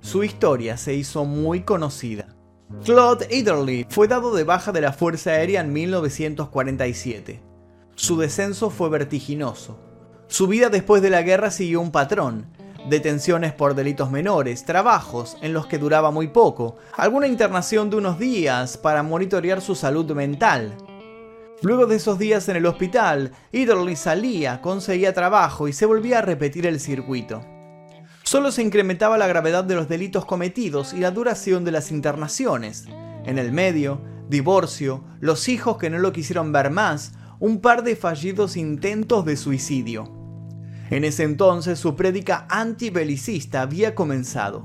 Su 0.00 0.22
historia 0.22 0.76
se 0.76 0.94
hizo 0.94 1.24
muy 1.24 1.62
conocida. 1.62 2.36
Claude 2.84 3.26
Hitterly 3.30 3.86
fue 3.88 4.08
dado 4.08 4.34
de 4.34 4.44
baja 4.44 4.72
de 4.72 4.80
la 4.80 4.92
Fuerza 4.92 5.30
Aérea 5.30 5.60
en 5.60 5.72
1947. 5.72 7.42
Su 7.94 8.18
descenso 8.18 8.70
fue 8.70 8.88
vertiginoso. 8.88 9.78
Su 10.26 10.46
vida 10.46 10.68
después 10.68 11.02
de 11.02 11.10
la 11.10 11.22
guerra 11.22 11.50
siguió 11.50 11.80
un 11.80 11.90
patrón, 11.90 12.46
detenciones 12.88 13.52
por 13.52 13.74
delitos 13.74 14.10
menores, 14.10 14.64
trabajos 14.64 15.36
en 15.42 15.52
los 15.52 15.66
que 15.66 15.78
duraba 15.78 16.10
muy 16.10 16.28
poco, 16.28 16.76
alguna 16.96 17.26
internación 17.26 17.90
de 17.90 17.96
unos 17.96 18.18
días 18.18 18.76
para 18.76 19.02
monitorear 19.02 19.60
su 19.60 19.74
salud 19.74 20.10
mental. 20.12 20.76
Luego 21.64 21.86
de 21.86 21.96
esos 21.96 22.18
días 22.18 22.46
en 22.50 22.56
el 22.56 22.66
hospital, 22.66 23.32
Ederly 23.50 23.96
salía, 23.96 24.60
conseguía 24.60 25.14
trabajo 25.14 25.66
y 25.66 25.72
se 25.72 25.86
volvía 25.86 26.18
a 26.18 26.22
repetir 26.22 26.66
el 26.66 26.78
circuito. 26.78 27.40
Solo 28.22 28.52
se 28.52 28.60
incrementaba 28.60 29.16
la 29.16 29.26
gravedad 29.26 29.64
de 29.64 29.74
los 29.74 29.88
delitos 29.88 30.26
cometidos 30.26 30.92
y 30.92 30.98
la 30.98 31.10
duración 31.10 31.64
de 31.64 31.72
las 31.72 31.90
internaciones. 31.90 32.84
En 33.24 33.38
el 33.38 33.50
medio, 33.50 34.02
divorcio, 34.28 35.04
los 35.20 35.48
hijos 35.48 35.78
que 35.78 35.88
no 35.88 35.98
lo 35.98 36.12
quisieron 36.12 36.52
ver 36.52 36.68
más, 36.68 37.12
un 37.40 37.62
par 37.62 37.82
de 37.82 37.96
fallidos 37.96 38.58
intentos 38.58 39.24
de 39.24 39.38
suicidio. 39.38 40.12
En 40.90 41.02
ese 41.02 41.22
entonces 41.22 41.78
su 41.78 41.96
prédica 41.96 42.46
antibelicista 42.50 43.62
había 43.62 43.94
comenzado. 43.94 44.64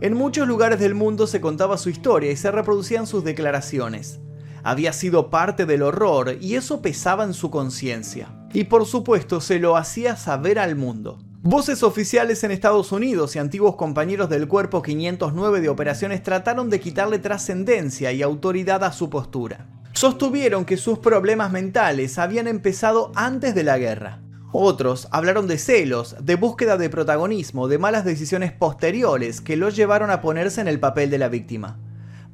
En 0.00 0.14
muchos 0.14 0.48
lugares 0.48 0.80
del 0.80 0.94
mundo 0.94 1.26
se 1.26 1.42
contaba 1.42 1.76
su 1.76 1.90
historia 1.90 2.32
y 2.32 2.36
se 2.36 2.50
reproducían 2.50 3.06
sus 3.06 3.22
declaraciones. 3.22 4.18
Había 4.64 4.92
sido 4.92 5.30
parte 5.30 5.66
del 5.66 5.82
horror 5.82 6.36
y 6.40 6.54
eso 6.54 6.82
pesaba 6.82 7.24
en 7.24 7.34
su 7.34 7.50
conciencia. 7.50 8.28
Y 8.52 8.64
por 8.64 8.86
supuesto 8.86 9.40
se 9.40 9.58
lo 9.58 9.76
hacía 9.76 10.16
saber 10.16 10.58
al 10.58 10.76
mundo. 10.76 11.18
Voces 11.44 11.82
oficiales 11.82 12.44
en 12.44 12.52
Estados 12.52 12.92
Unidos 12.92 13.34
y 13.34 13.40
antiguos 13.40 13.74
compañeros 13.74 14.30
del 14.30 14.46
Cuerpo 14.46 14.80
509 14.80 15.60
de 15.60 15.68
operaciones 15.68 16.22
trataron 16.22 16.70
de 16.70 16.78
quitarle 16.78 17.18
trascendencia 17.18 18.12
y 18.12 18.22
autoridad 18.22 18.84
a 18.84 18.92
su 18.92 19.10
postura. 19.10 19.66
Sostuvieron 19.92 20.64
que 20.64 20.76
sus 20.76 21.00
problemas 21.00 21.50
mentales 21.50 22.18
habían 22.18 22.46
empezado 22.46 23.10
antes 23.16 23.56
de 23.56 23.64
la 23.64 23.76
guerra. 23.76 24.20
Otros 24.52 25.08
hablaron 25.10 25.48
de 25.48 25.58
celos, 25.58 26.14
de 26.20 26.36
búsqueda 26.36 26.76
de 26.76 26.90
protagonismo, 26.90 27.66
de 27.66 27.78
malas 27.78 28.04
decisiones 28.04 28.52
posteriores 28.52 29.40
que 29.40 29.56
los 29.56 29.74
llevaron 29.74 30.10
a 30.10 30.20
ponerse 30.20 30.60
en 30.60 30.68
el 30.68 30.78
papel 30.78 31.10
de 31.10 31.18
la 31.18 31.28
víctima. 31.28 31.78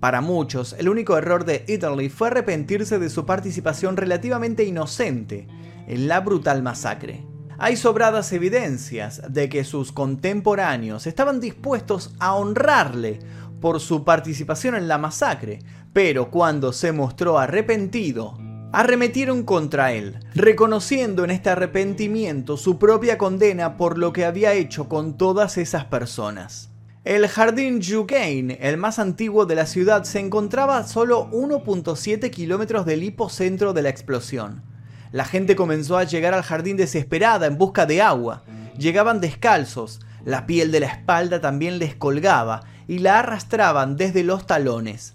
Para 0.00 0.20
muchos, 0.20 0.76
el 0.78 0.88
único 0.88 1.16
error 1.16 1.44
de 1.44 1.64
Italy 1.66 2.08
fue 2.08 2.28
arrepentirse 2.28 3.00
de 3.00 3.10
su 3.10 3.26
participación 3.26 3.96
relativamente 3.96 4.64
inocente 4.64 5.48
en 5.88 6.06
la 6.06 6.20
brutal 6.20 6.62
masacre. 6.62 7.26
Hay 7.58 7.76
sobradas 7.76 8.32
evidencias 8.32 9.20
de 9.28 9.48
que 9.48 9.64
sus 9.64 9.90
contemporáneos 9.90 11.08
estaban 11.08 11.40
dispuestos 11.40 12.14
a 12.20 12.36
honrarle 12.36 13.18
por 13.60 13.80
su 13.80 14.04
participación 14.04 14.76
en 14.76 14.86
la 14.86 14.98
masacre, 14.98 15.58
pero 15.92 16.30
cuando 16.30 16.72
se 16.72 16.92
mostró 16.92 17.36
arrepentido, 17.36 18.38
arremetieron 18.72 19.42
contra 19.42 19.92
él, 19.92 20.20
reconociendo 20.36 21.24
en 21.24 21.32
este 21.32 21.50
arrepentimiento 21.50 22.56
su 22.56 22.78
propia 22.78 23.18
condena 23.18 23.76
por 23.76 23.98
lo 23.98 24.12
que 24.12 24.24
había 24.24 24.52
hecho 24.52 24.88
con 24.88 25.16
todas 25.16 25.58
esas 25.58 25.86
personas. 25.86 26.67
El 27.08 27.26
jardín 27.26 27.80
Jugain, 27.82 28.58
el 28.60 28.76
más 28.76 28.98
antiguo 28.98 29.46
de 29.46 29.54
la 29.54 29.64
ciudad, 29.64 30.04
se 30.04 30.20
encontraba 30.20 30.76
a 30.76 30.86
solo 30.86 31.30
1.7 31.30 32.28
kilómetros 32.28 32.84
del 32.84 33.02
hipocentro 33.02 33.72
de 33.72 33.80
la 33.80 33.88
explosión. 33.88 34.62
La 35.10 35.24
gente 35.24 35.56
comenzó 35.56 35.96
a 35.96 36.04
llegar 36.04 36.34
al 36.34 36.42
jardín 36.42 36.76
desesperada 36.76 37.46
en 37.46 37.56
busca 37.56 37.86
de 37.86 38.02
agua. 38.02 38.44
Llegaban 38.76 39.22
descalzos, 39.22 40.00
la 40.26 40.44
piel 40.44 40.70
de 40.70 40.80
la 40.80 40.88
espalda 40.88 41.40
también 41.40 41.78
les 41.78 41.94
colgaba 41.94 42.64
y 42.86 42.98
la 42.98 43.20
arrastraban 43.20 43.96
desde 43.96 44.22
los 44.22 44.46
talones. 44.46 45.14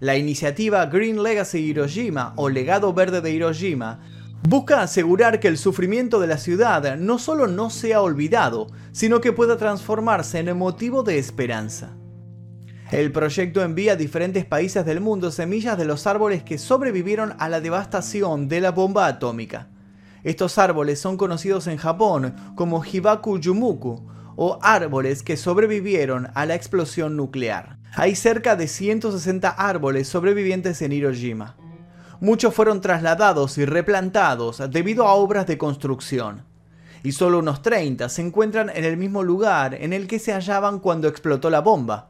La 0.00 0.18
iniciativa 0.18 0.84
Green 0.84 1.22
Legacy 1.22 1.60
Hiroshima 1.60 2.34
o 2.36 2.50
Legado 2.50 2.92
Verde 2.92 3.22
de 3.22 3.30
Hiroshima 3.30 4.00
busca 4.42 4.82
asegurar 4.82 5.40
que 5.40 5.48
el 5.48 5.58
sufrimiento 5.58 6.20
de 6.20 6.26
la 6.26 6.38
ciudad 6.38 6.96
no 6.96 7.18
solo 7.18 7.46
no 7.46 7.70
sea 7.70 8.00
olvidado, 8.00 8.68
sino 8.92 9.20
que 9.20 9.32
pueda 9.32 9.56
transformarse 9.56 10.38
en 10.38 10.56
motivo 10.56 11.02
de 11.02 11.18
esperanza. 11.18 11.96
El 12.90 13.10
proyecto 13.10 13.62
envía 13.62 13.92
a 13.92 13.96
diferentes 13.96 14.44
países 14.44 14.86
del 14.86 15.00
mundo 15.00 15.32
semillas 15.32 15.76
de 15.76 15.84
los 15.84 16.06
árboles 16.06 16.44
que 16.44 16.56
sobrevivieron 16.56 17.34
a 17.38 17.48
la 17.48 17.60
devastación 17.60 18.48
de 18.48 18.60
la 18.60 18.70
bomba 18.70 19.06
atómica. 19.08 19.68
Estos 20.22 20.58
árboles 20.58 21.00
son 21.00 21.16
conocidos 21.16 21.66
en 21.66 21.78
Japón 21.78 22.34
como 22.54 22.84
Hibaku 22.84 23.38
Yumuku, 23.38 24.06
o 24.36 24.58
árboles 24.62 25.22
que 25.22 25.36
sobrevivieron 25.36 26.28
a 26.34 26.46
la 26.46 26.54
explosión 26.54 27.16
nuclear. 27.16 27.78
Hay 27.94 28.14
cerca 28.14 28.54
de 28.54 28.68
160 28.68 29.48
árboles 29.48 30.08
sobrevivientes 30.08 30.82
en 30.82 30.92
Hiroshima. 30.92 31.56
Muchos 32.20 32.54
fueron 32.54 32.80
trasladados 32.80 33.58
y 33.58 33.64
replantados 33.64 34.62
debido 34.70 35.06
a 35.06 35.14
obras 35.14 35.46
de 35.46 35.58
construcción. 35.58 36.44
Y 37.02 37.12
solo 37.12 37.38
unos 37.38 37.62
30 37.62 38.08
se 38.08 38.22
encuentran 38.22 38.70
en 38.70 38.84
el 38.84 38.96
mismo 38.96 39.22
lugar 39.22 39.74
en 39.74 39.92
el 39.92 40.06
que 40.06 40.18
se 40.18 40.32
hallaban 40.32 40.78
cuando 40.80 41.08
explotó 41.08 41.50
la 41.50 41.60
bomba. 41.60 42.08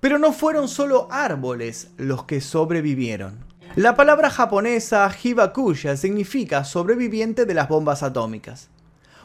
Pero 0.00 0.18
no 0.18 0.32
fueron 0.32 0.68
solo 0.68 1.08
árboles 1.10 1.90
los 1.96 2.24
que 2.24 2.40
sobrevivieron. 2.40 3.44
La 3.76 3.94
palabra 3.94 4.30
japonesa 4.30 5.10
Hibakusha 5.22 5.96
significa 5.96 6.64
sobreviviente 6.64 7.46
de 7.46 7.54
las 7.54 7.68
bombas 7.68 8.02
atómicas. 8.02 8.70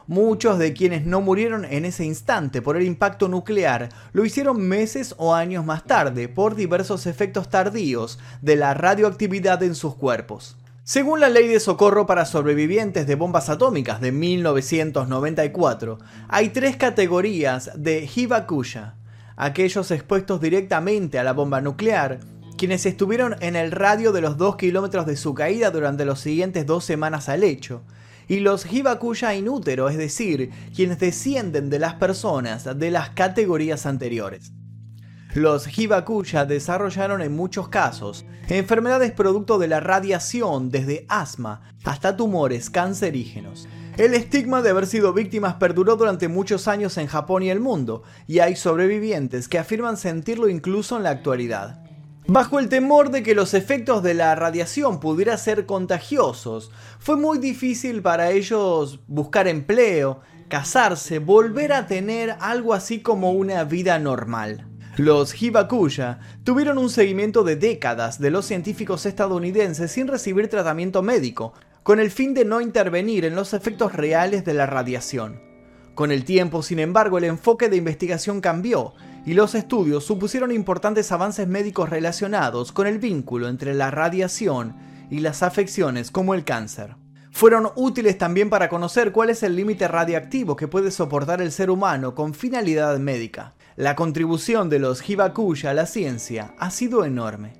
Muchos 0.08 0.60
de 0.60 0.74
quienes 0.74 1.06
no 1.06 1.22
murieron 1.22 1.64
en 1.64 1.86
ese 1.86 2.04
instante 2.04 2.62
por 2.62 2.76
el 2.76 2.84
impacto 2.84 3.30
nuclear 3.30 3.88
lo 4.12 4.26
hicieron 4.26 4.62
meses 4.62 5.16
o 5.18 5.34
años 5.34 5.66
más 5.66 5.86
tarde 5.86 6.28
por 6.28 6.56
diversos 6.56 7.06
efectos 7.06 7.50
tardíos 7.50 8.20
de 8.42 8.58
la 8.58 8.74
radioactividad 8.74 9.64
en 9.64 9.76
sus 9.76 9.96
cuerpos. 9.96 10.58
Según 10.84 11.22
la 11.22 11.30
Ley 11.30 11.48
de 11.48 11.62
Socorro 11.62 12.06
para 12.06 12.26
Sobrevivientes 12.26 13.08
de 13.08 13.16
Bombas 13.16 13.48
Atómicas 13.48 14.02
de 14.02 14.12
1994, 14.12 16.00
hay 16.28 16.50
tres 16.50 16.76
categorías 16.76 17.72
de 17.78 18.10
Hibakusha. 18.14 18.96
Aquellos 19.38 19.90
expuestos 19.92 20.42
directamente 20.42 21.18
a 21.18 21.24
la 21.24 21.32
bomba 21.32 21.62
nuclear, 21.62 22.20
quienes 22.58 22.86
estuvieron 22.86 23.38
en 23.40 23.56
el 23.56 23.72
radio 23.72 24.12
de 24.12 24.20
los 24.20 24.36
2 24.36 24.58
kilómetros 24.58 25.06
de 25.06 25.16
su 25.16 25.34
caída 25.34 25.72
durante 25.72 26.04
los 26.04 26.20
siguientes 26.20 26.66
dos 26.66 26.84
semanas 26.84 27.30
al 27.30 27.46
hecho, 27.46 27.84
y 28.34 28.40
los 28.40 28.66
Hibakuya 28.66 29.36
inútero, 29.36 29.90
es 29.90 29.98
decir, 29.98 30.50
quienes 30.76 30.98
descienden 30.98 31.70
de 31.70 31.78
las 31.78 31.94
personas 31.94 32.64
de 32.80 32.90
las 32.90 33.12
categorías 33.12 33.86
anteriores. 33.86 34.52
Los 35.36 35.78
Hibakuya 35.78 36.46
desarrollaron 36.46 37.22
en 37.22 37.36
muchos 37.36 37.68
casos 37.68 38.26
enfermedades 38.48 39.12
producto 39.12 39.60
de 39.60 39.68
la 39.68 39.82
radiación 39.82 40.72
desde 40.72 41.06
asma 41.10 41.62
hasta 41.84 42.18
tumores 42.18 42.72
cancerígenos. 42.72 43.68
El 43.98 44.16
estigma 44.16 44.64
de 44.64 44.72
haber 44.72 44.88
sido 44.88 45.14
víctimas 45.14 45.54
perduró 45.56 45.96
durante 45.96 46.28
muchos 46.28 46.68
años 46.68 46.98
en 46.98 47.06
Japón 47.06 47.44
y 47.44 47.52
el 47.52 47.60
mundo, 47.60 48.02
y 48.26 48.40
hay 48.40 48.56
sobrevivientes 48.56 49.48
que 49.48 49.60
afirman 49.60 49.98
sentirlo 49.98 50.50
incluso 50.50 50.98
en 50.98 51.04
la 51.04 51.12
actualidad. 51.12 51.83
Bajo 52.28 52.60
el 52.60 52.70
temor 52.70 53.12
de 53.12 53.22
que 53.22 53.36
los 53.36 53.54
efectos 53.54 54.02
de 54.02 54.14
la 54.14 54.34
radiación 54.36 55.02
pudieran 55.02 55.38
ser 55.38 55.66
contagiosos, 55.66 56.72
fue 56.98 57.18
muy 57.18 57.38
difícil 57.38 58.02
para 58.02 58.32
ellos 58.32 59.02
buscar 59.08 59.50
empleo, 59.50 60.22
casarse, 60.48 61.20
volver 61.20 61.74
a 61.74 61.86
tener 61.86 62.38
algo 62.40 62.74
así 62.74 63.02
como 63.02 63.32
una 63.32 63.66
vida 63.66 64.00
normal. 64.00 64.68
Los 64.96 65.42
Hibakuya 65.42 66.20
tuvieron 66.46 66.78
un 66.78 66.90
seguimiento 66.90 67.44
de 67.44 67.58
décadas 67.58 68.20
de 68.20 68.32
los 68.32 68.46
científicos 68.46 69.06
estadounidenses 69.06 69.92
sin 69.92 70.08
recibir 70.08 70.48
tratamiento 70.48 71.02
médico, 71.02 71.54
con 71.82 72.00
el 72.00 72.10
fin 72.10 72.34
de 72.34 72.46
no 72.46 72.62
intervenir 72.62 73.26
en 73.26 73.36
los 73.36 73.54
efectos 73.54 73.92
reales 73.92 74.46
de 74.46 74.54
la 74.54 74.66
radiación. 74.66 75.53
Con 75.96 76.12
el 76.12 76.26
tiempo, 76.26 76.64
sin 76.64 76.80
embargo, 76.80 77.20
el 77.20 77.26
enfoque 77.26 77.70
de 77.70 77.78
investigación 77.78 78.42
cambió 78.42 78.94
y 79.26 79.36
los 79.36 79.54
estudios 79.54 80.04
supusieron 80.04 80.52
importantes 80.52 81.12
avances 81.12 81.48
médicos 81.48 81.90
relacionados 81.90 82.72
con 82.72 82.88
el 82.88 82.98
vínculo 82.98 83.48
entre 83.48 83.76
la 83.76 83.92
radiación 83.92 84.76
y 85.12 85.20
las 85.20 85.44
afecciones 85.44 86.10
como 86.10 86.34
el 86.34 86.44
cáncer. 86.44 86.96
Fueron 87.32 87.70
útiles 87.76 88.18
también 88.18 88.50
para 88.50 88.70
conocer 88.70 89.12
cuál 89.12 89.30
es 89.30 89.44
el 89.44 89.56
límite 89.56 89.88
radiactivo 89.88 90.56
que 90.56 90.68
puede 90.68 90.92
soportar 90.92 91.42
el 91.42 91.52
ser 91.52 91.70
humano 91.70 92.16
con 92.16 92.34
finalidad 92.34 92.98
médica. 93.00 93.54
La 93.76 93.96
contribución 93.96 94.70
de 94.70 94.80
los 94.80 95.08
Hibakuya 95.08 95.72
a 95.72 95.74
la 95.74 95.86
ciencia 95.86 96.54
ha 96.60 96.70
sido 96.70 97.06
enorme. 97.06 97.54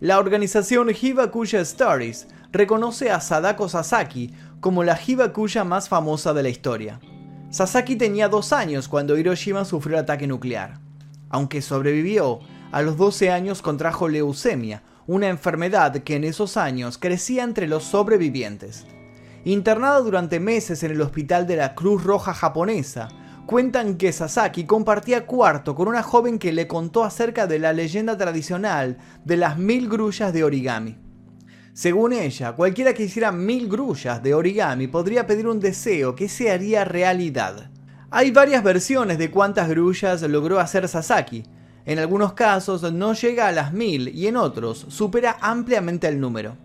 La 0.00 0.18
organización 0.18 0.88
Hibakusha 0.90 1.60
Stories 1.60 2.26
reconoce 2.52 3.10
a 3.10 3.20
Sadako 3.20 3.68
Sasaki 3.68 4.32
como 4.60 4.82
la 4.82 4.98
Hibakusha 5.04 5.62
más 5.64 5.88
famosa 5.88 6.32
de 6.32 6.42
la 6.42 6.48
historia. 6.48 7.00
Sasaki 7.50 7.96
tenía 7.96 8.28
dos 8.28 8.52
años 8.52 8.86
cuando 8.86 9.18
Hiroshima 9.18 9.64
sufrió 9.64 9.96
el 9.96 10.04
ataque 10.04 10.28
nuclear. 10.28 10.78
Aunque 11.30 11.62
sobrevivió, 11.62 12.38
a 12.70 12.80
los 12.82 12.96
12 12.96 13.32
años 13.32 13.60
contrajo 13.60 14.08
leucemia, 14.08 14.84
una 15.08 15.28
enfermedad 15.28 15.92
que 16.04 16.14
en 16.14 16.22
esos 16.22 16.56
años 16.56 16.96
crecía 16.96 17.42
entre 17.42 17.66
los 17.66 17.82
sobrevivientes. 17.82 18.86
Internado 19.44 20.04
durante 20.04 20.38
meses 20.38 20.84
en 20.84 20.92
el 20.92 21.00
hospital 21.00 21.48
de 21.48 21.56
la 21.56 21.74
Cruz 21.74 22.04
Roja 22.04 22.34
japonesa, 22.34 23.08
cuentan 23.46 23.96
que 23.96 24.12
Sasaki 24.12 24.64
compartía 24.64 25.26
cuarto 25.26 25.74
con 25.74 25.88
una 25.88 26.04
joven 26.04 26.38
que 26.38 26.52
le 26.52 26.68
contó 26.68 27.02
acerca 27.02 27.48
de 27.48 27.58
la 27.58 27.72
leyenda 27.72 28.16
tradicional 28.16 28.98
de 29.24 29.36
las 29.36 29.58
mil 29.58 29.88
grullas 29.88 30.32
de 30.32 30.44
origami. 30.44 31.09
Según 31.72 32.12
ella, 32.12 32.52
cualquiera 32.52 32.92
que 32.92 33.04
hiciera 33.04 33.30
mil 33.30 33.68
grullas 33.68 34.22
de 34.22 34.34
origami 34.34 34.88
podría 34.88 35.26
pedir 35.26 35.46
un 35.46 35.60
deseo 35.60 36.14
que 36.14 36.28
se 36.28 36.50
haría 36.50 36.84
realidad. 36.84 37.70
Hay 38.10 38.32
varias 38.32 38.64
versiones 38.64 39.18
de 39.18 39.30
cuántas 39.30 39.68
grullas 39.68 40.22
logró 40.22 40.58
hacer 40.58 40.88
Sasaki. 40.88 41.44
En 41.86 42.00
algunos 42.00 42.32
casos 42.32 42.92
no 42.92 43.14
llega 43.14 43.46
a 43.46 43.52
las 43.52 43.72
mil 43.72 44.08
y 44.08 44.26
en 44.26 44.36
otros 44.36 44.86
supera 44.88 45.36
ampliamente 45.40 46.08
el 46.08 46.20
número. 46.20 46.56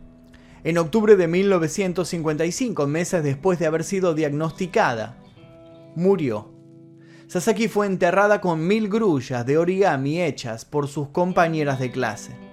En 0.63 0.79
octubre 0.79 1.15
de 1.15 1.27
1955, 1.27 2.87
meses 2.87 3.23
después 3.23 3.59
de 3.59 3.67
haber 3.67 3.83
sido 3.83 4.15
diagnosticada, 4.15 5.17
murió. 5.95 6.51
Sasaki 7.27 7.67
fue 7.67 7.85
enterrada 7.85 8.41
con 8.41 8.65
mil 8.65 8.89
grullas 8.89 9.45
de 9.45 9.59
origami 9.59 10.23
hechas 10.23 10.65
por 10.65 10.87
sus 10.87 11.09
compañeras 11.09 11.79
de 11.79 11.91
clase. 11.91 12.44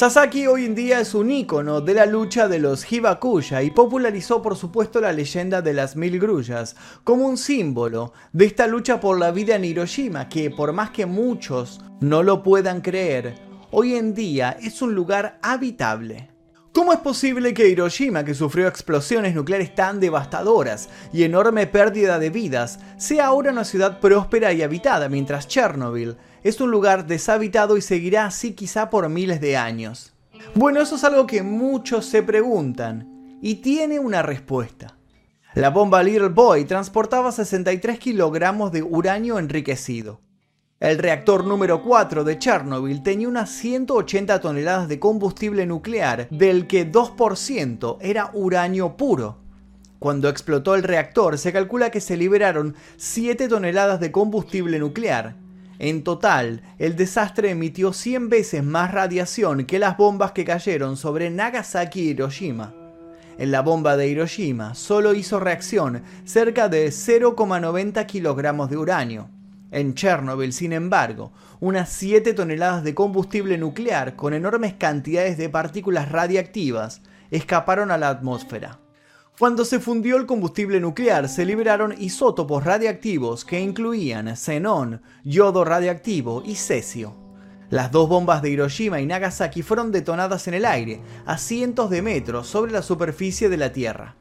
Sasaki 0.00 0.46
hoy 0.46 0.64
en 0.64 0.74
día 0.74 1.00
es 1.00 1.14
un 1.14 1.30
ícono 1.30 1.82
de 1.82 1.92
la 1.92 2.06
lucha 2.06 2.48
de 2.48 2.58
los 2.58 2.90
Hibakusha 2.90 3.62
y 3.62 3.70
popularizó 3.70 4.40
por 4.40 4.56
supuesto 4.56 4.98
la 4.98 5.12
leyenda 5.12 5.60
de 5.60 5.74
las 5.74 5.94
mil 5.94 6.18
grullas 6.18 6.74
como 7.04 7.26
un 7.26 7.36
símbolo 7.36 8.14
de 8.32 8.46
esta 8.46 8.66
lucha 8.66 8.98
por 8.98 9.18
la 9.18 9.30
vida 9.30 9.56
en 9.56 9.66
Hiroshima 9.66 10.30
que 10.30 10.48
por 10.48 10.72
más 10.72 10.88
que 10.88 11.04
muchos 11.04 11.82
no 12.00 12.22
lo 12.22 12.42
puedan 12.42 12.80
creer, 12.80 13.34
hoy 13.72 13.94
en 13.94 14.14
día 14.14 14.56
es 14.62 14.80
un 14.80 14.94
lugar 14.94 15.38
habitable. 15.42 16.30
¿Cómo 16.72 16.92
es 16.92 17.00
posible 17.00 17.52
que 17.52 17.68
Hiroshima, 17.68 18.24
que 18.24 18.32
sufrió 18.32 18.68
explosiones 18.68 19.34
nucleares 19.34 19.74
tan 19.74 19.98
devastadoras 19.98 20.88
y 21.12 21.24
enorme 21.24 21.66
pérdida 21.66 22.20
de 22.20 22.30
vidas, 22.30 22.78
sea 22.96 23.26
ahora 23.26 23.50
una 23.50 23.64
ciudad 23.64 23.98
próspera 23.98 24.52
y 24.52 24.62
habitada, 24.62 25.08
mientras 25.08 25.48
Chernobyl 25.48 26.16
es 26.44 26.60
un 26.60 26.70
lugar 26.70 27.08
deshabitado 27.08 27.76
y 27.76 27.82
seguirá 27.82 28.26
así 28.26 28.52
quizá 28.52 28.88
por 28.88 29.08
miles 29.08 29.40
de 29.40 29.56
años? 29.56 30.14
Bueno, 30.54 30.80
eso 30.80 30.94
es 30.94 31.02
algo 31.02 31.26
que 31.26 31.42
muchos 31.42 32.06
se 32.06 32.22
preguntan 32.22 33.38
y 33.42 33.56
tiene 33.56 33.98
una 33.98 34.22
respuesta. 34.22 34.96
La 35.54 35.70
bomba 35.70 36.04
Little 36.04 36.28
Boy 36.28 36.66
transportaba 36.66 37.32
63 37.32 37.98
kilogramos 37.98 38.70
de 38.70 38.84
uranio 38.84 39.40
enriquecido. 39.40 40.20
El 40.80 40.96
reactor 40.96 41.44
número 41.44 41.82
4 41.82 42.24
de 42.24 42.38
Chernobyl 42.38 43.02
tenía 43.02 43.28
unas 43.28 43.50
180 43.50 44.40
toneladas 44.40 44.88
de 44.88 44.98
combustible 44.98 45.66
nuclear, 45.66 46.26
del 46.30 46.66
que 46.66 46.90
2% 46.90 47.98
era 48.00 48.30
uranio 48.32 48.96
puro. 48.96 49.36
Cuando 49.98 50.30
explotó 50.30 50.74
el 50.74 50.82
reactor 50.82 51.36
se 51.36 51.52
calcula 51.52 51.90
que 51.90 52.00
se 52.00 52.16
liberaron 52.16 52.76
7 52.96 53.46
toneladas 53.48 54.00
de 54.00 54.10
combustible 54.10 54.78
nuclear. 54.78 55.36
En 55.78 56.02
total, 56.02 56.62
el 56.78 56.96
desastre 56.96 57.50
emitió 57.50 57.92
100 57.92 58.30
veces 58.30 58.64
más 58.64 58.90
radiación 58.90 59.66
que 59.66 59.78
las 59.78 59.98
bombas 59.98 60.32
que 60.32 60.46
cayeron 60.46 60.96
sobre 60.96 61.28
Nagasaki 61.28 62.00
y 62.00 62.08
Hiroshima. 62.12 62.72
En 63.36 63.50
la 63.50 63.60
bomba 63.60 63.98
de 63.98 64.08
Hiroshima 64.08 64.74
solo 64.74 65.12
hizo 65.12 65.40
reacción 65.40 66.02
cerca 66.24 66.70
de 66.70 66.88
0,90 66.88 68.06
kilogramos 68.06 68.70
de 68.70 68.78
uranio. 68.78 69.28
En 69.70 69.94
Chernobyl, 69.94 70.52
sin 70.52 70.72
embargo, 70.72 71.32
unas 71.60 71.90
7 71.90 72.34
toneladas 72.34 72.82
de 72.82 72.94
combustible 72.94 73.56
nuclear 73.56 74.16
con 74.16 74.34
enormes 74.34 74.74
cantidades 74.74 75.38
de 75.38 75.48
partículas 75.48 76.10
radiactivas 76.10 77.02
escaparon 77.30 77.90
a 77.90 77.98
la 77.98 78.08
atmósfera. 78.08 78.80
Cuando 79.38 79.64
se 79.64 79.80
fundió 79.80 80.16
el 80.16 80.26
combustible 80.26 80.80
nuclear 80.80 81.28
se 81.28 81.46
liberaron 81.46 81.94
isótopos 81.98 82.64
radiactivos 82.64 83.44
que 83.44 83.60
incluían 83.60 84.36
xenón, 84.36 85.00
yodo 85.24 85.64
radiactivo 85.64 86.42
y 86.44 86.56
cesio. 86.56 87.16
Las 87.70 87.92
dos 87.92 88.08
bombas 88.08 88.42
de 88.42 88.50
Hiroshima 88.50 89.00
y 89.00 89.06
Nagasaki 89.06 89.62
fueron 89.62 89.92
detonadas 89.92 90.48
en 90.48 90.54
el 90.54 90.66
aire, 90.66 91.00
a 91.24 91.38
cientos 91.38 91.88
de 91.88 92.02
metros 92.02 92.48
sobre 92.48 92.72
la 92.72 92.82
superficie 92.82 93.48
de 93.48 93.56
la 93.56 93.72
Tierra. 93.72 94.16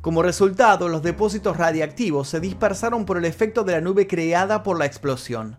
Como 0.00 0.22
resultado, 0.22 0.88
los 0.88 1.02
depósitos 1.02 1.56
radiactivos 1.56 2.28
se 2.28 2.38
dispersaron 2.38 3.04
por 3.04 3.18
el 3.18 3.24
efecto 3.24 3.64
de 3.64 3.72
la 3.72 3.80
nube 3.80 4.06
creada 4.06 4.62
por 4.62 4.78
la 4.78 4.86
explosión. 4.86 5.56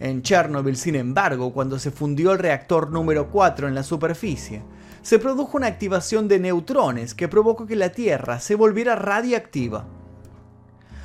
En 0.00 0.22
Chernobyl, 0.22 0.76
sin 0.76 0.96
embargo, 0.96 1.52
cuando 1.52 1.78
se 1.78 1.90
fundió 1.90 2.32
el 2.32 2.38
reactor 2.38 2.90
número 2.90 3.30
4 3.30 3.68
en 3.68 3.74
la 3.74 3.82
superficie, 3.82 4.62
se 5.02 5.18
produjo 5.18 5.58
una 5.58 5.66
activación 5.66 6.28
de 6.28 6.40
neutrones 6.40 7.14
que 7.14 7.28
provocó 7.28 7.66
que 7.66 7.76
la 7.76 7.90
Tierra 7.90 8.40
se 8.40 8.54
volviera 8.54 8.96
radiactiva. 8.96 9.86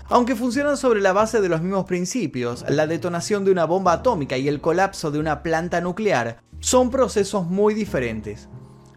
Aunque 0.08 0.36
funcionan 0.36 0.78
sobre 0.78 1.02
la 1.02 1.12
base 1.12 1.42
de 1.42 1.50
los 1.50 1.62
mismos 1.62 1.86
principios, 1.86 2.65
la 2.68 2.88
detonación 2.88 3.44
de 3.44 3.52
una 3.52 3.65
bomba 3.65 3.92
atómica 3.92 4.38
y 4.38 4.48
el 4.48 4.62
colapso 4.62 5.12
de 5.12 5.20
una 5.20 5.44
planta 5.44 5.82
nuclear 5.82 6.42
son 6.62 6.89
procesos 6.89 7.46
muy 7.46 7.74
diferentes. 7.74 8.48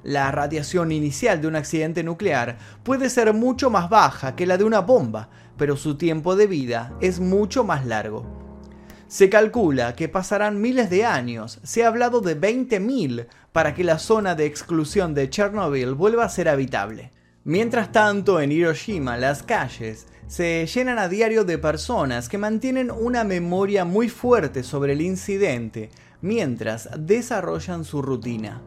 La 0.03 0.31
radiación 0.33 0.91
inicial 0.91 1.41
de 1.41 1.49
un 1.49 1.57
accidente 1.57 2.03
nuclear 2.03 2.59
puede 2.83 3.09
ser 3.09 3.33
mucho 3.33 3.71
más 3.71 3.89
baja 3.89 4.35
que 4.35 4.47
la 4.47 4.59
de 4.59 4.65
una 4.65 4.81
bomba, 4.81 5.29
pero 5.57 5.77
su 5.77 5.97
tiempo 5.97 6.35
de 6.35 6.47
vida 6.47 6.97
es 7.01 7.21
mucho 7.21 7.63
más 7.63 7.87
largo. 7.87 8.27
Se 9.07 9.29
calcula 9.29 9.95
que 9.95 10.09
pasarán 10.09 10.61
miles 10.61 10.91
de 10.91 11.05
años, 11.05 11.61
se 11.63 11.85
ha 11.85 11.89
hablado 11.89 12.21
de 12.21 12.41
20.000, 12.41 13.27
para 13.53 13.75
que 13.75 13.85
la 13.85 13.99
zona 13.99 14.35
de 14.35 14.47
exclusión 14.47 15.15
de 15.15 15.29
Chernobyl 15.29 15.95
vuelva 15.95 16.25
a 16.25 16.31
ser 16.31 16.49
habitable. 16.49 17.13
Mientras 17.45 17.93
tanto, 17.93 18.41
en 18.41 18.51
Hiroshima 18.51 19.19
las 19.19 19.43
calles 19.43 20.07
se 20.29 20.67
llenan 20.67 20.99
a 20.99 21.09
diario 21.09 21.45
de 21.45 21.59
personas 21.59 22.31
que 22.31 22.39
mantienen 22.39 22.91
una 22.91 23.23
memoria 23.23 23.85
muy 23.85 24.09
fuerte 24.09 24.63
sobre 24.63 24.95
el 24.95 25.03
incidente 25.03 25.91
mientras 26.23 26.89
desarrollan 26.97 27.85
su 27.85 28.01
rutina. 28.01 28.63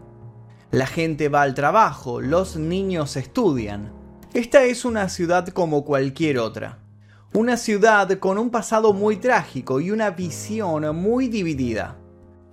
La 0.75 0.88
gente 0.88 1.29
va 1.29 1.43
al 1.43 1.53
trabajo, 1.53 2.19
los 2.19 2.57
niños 2.57 3.15
estudian. 3.15 3.93
Esta 4.33 4.65
es 4.65 4.83
una 4.83 5.07
ciudad 5.07 5.47
como 5.47 5.85
cualquier 5.85 6.38
otra. 6.38 6.79
Una 7.33 7.55
ciudad 7.55 8.11
con 8.19 8.38
un 8.38 8.49
pasado 8.49 8.91
muy 8.91 9.15
trágico 9.15 9.79
y 9.79 9.91
una 9.91 10.09
visión 10.09 10.93
muy 10.93 11.29
dividida. 11.29 11.95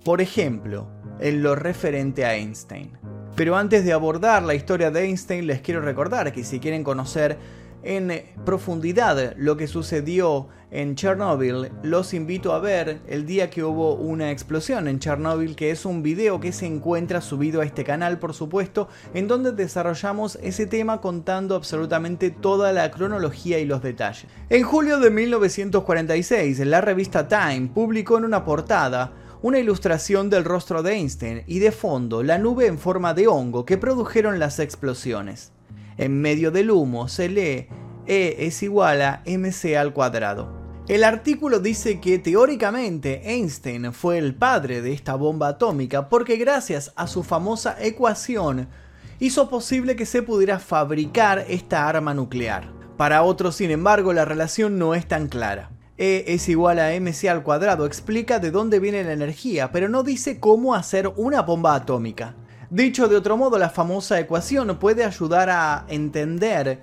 Por 0.05 0.21
ejemplo, 0.21 0.87
en 1.19 1.43
lo 1.43 1.55
referente 1.55 2.23
a 2.23 2.35
Einstein. 2.35 2.97
Pero 3.35 3.57
antes 3.57 3.83
de 3.83 3.91
abordar 3.91 4.41
la 4.43 4.55
historia 4.55 4.89
de 4.89 5.03
Einstein, 5.03 5.45
les 5.45 5.59
quiero 5.59 5.81
recordar 5.81 6.31
que 6.31 6.45
si 6.45 6.61
quieren 6.61 6.85
conocer 6.85 7.37
en 7.83 8.23
profundidad 8.45 9.33
lo 9.37 9.57
que 9.57 9.67
sucedió 9.67 10.47
en 10.73 10.95
Chernobyl, 10.95 11.69
los 11.83 12.15
invito 12.15 12.51
a 12.51 12.59
ver 12.59 12.99
el 13.07 13.27
día 13.27 13.51
que 13.51 13.63
hubo 13.63 13.93
una 13.93 14.31
explosión 14.31 14.87
en 14.87 14.97
Chernobyl, 14.97 15.55
que 15.55 15.69
es 15.69 15.85
un 15.85 16.01
video 16.01 16.39
que 16.39 16.51
se 16.51 16.65
encuentra 16.65 17.21
subido 17.21 17.61
a 17.61 17.65
este 17.65 17.83
canal, 17.83 18.17
por 18.17 18.33
supuesto, 18.33 18.87
en 19.13 19.27
donde 19.27 19.51
desarrollamos 19.51 20.39
ese 20.41 20.65
tema 20.65 20.99
contando 20.99 21.55
absolutamente 21.55 22.31
toda 22.31 22.73
la 22.73 22.89
cronología 22.89 23.59
y 23.59 23.65
los 23.65 23.83
detalles. 23.83 24.25
En 24.49 24.63
julio 24.63 24.99
de 24.99 25.11
1946, 25.11 26.59
la 26.65 26.81
revista 26.81 27.27
Time 27.27 27.69
publicó 27.71 28.17
en 28.17 28.25
una 28.25 28.43
portada 28.43 29.13
una 29.43 29.59
ilustración 29.59 30.29
del 30.29 30.45
rostro 30.45 30.81
de 30.81 30.93
Einstein 30.93 31.43
y 31.45 31.59
de 31.59 31.71
fondo 31.71 32.23
la 32.23 32.39
nube 32.39 32.65
en 32.65 32.79
forma 32.79 33.13
de 33.13 33.27
hongo 33.27 33.65
que 33.65 33.77
produjeron 33.77 34.39
las 34.39 34.57
explosiones. 34.57 35.51
En 35.97 36.19
medio 36.21 36.51
del 36.51 36.71
humo 36.71 37.07
se 37.07 37.29
lee 37.29 37.67
E 38.05 38.35
es 38.39 38.63
igual 38.63 39.01
a 39.01 39.23
mc 39.25 39.75
al 39.75 39.93
cuadrado. 39.93 40.63
El 40.87 41.05
artículo 41.05 41.59
dice 41.59 42.01
que 42.01 42.19
teóricamente 42.19 43.21
Einstein 43.33 43.93
fue 43.93 44.17
el 44.17 44.35
padre 44.35 44.81
de 44.81 44.91
esta 44.91 45.15
bomba 45.15 45.47
atómica 45.47 46.09
porque 46.09 46.35
gracias 46.35 46.91
a 46.97 47.07
su 47.07 47.23
famosa 47.23 47.77
ecuación 47.79 48.67
hizo 49.19 49.49
posible 49.49 49.95
que 49.95 50.05
se 50.05 50.23
pudiera 50.23 50.59
fabricar 50.59 51.45
esta 51.47 51.87
arma 51.87 52.13
nuclear. 52.13 52.69
Para 52.97 53.23
otros, 53.23 53.55
sin 53.55 53.71
embargo, 53.71 54.11
la 54.11 54.25
relación 54.25 54.77
no 54.77 54.93
es 54.93 55.07
tan 55.07 55.27
clara. 55.27 55.71
E 55.97 56.25
es 56.27 56.49
igual 56.49 56.79
a 56.79 56.89
mc 56.99 57.29
al 57.29 57.43
cuadrado 57.43 57.85
explica 57.85 58.39
de 58.39 58.51
dónde 58.51 58.79
viene 58.79 59.05
la 59.05 59.13
energía, 59.13 59.71
pero 59.71 59.87
no 59.87 60.03
dice 60.03 60.39
cómo 60.39 60.75
hacer 60.75 61.07
una 61.15 61.43
bomba 61.43 61.75
atómica. 61.75 62.35
Dicho 62.73 63.07
de 63.07 63.15
otro 63.15 63.37
modo, 63.37 63.59
la 63.59 63.69
famosa 63.69 64.19
ecuación 64.19 64.79
puede 64.79 65.05
ayudar 65.05 65.47
a 65.51 65.85
entender 65.89 66.81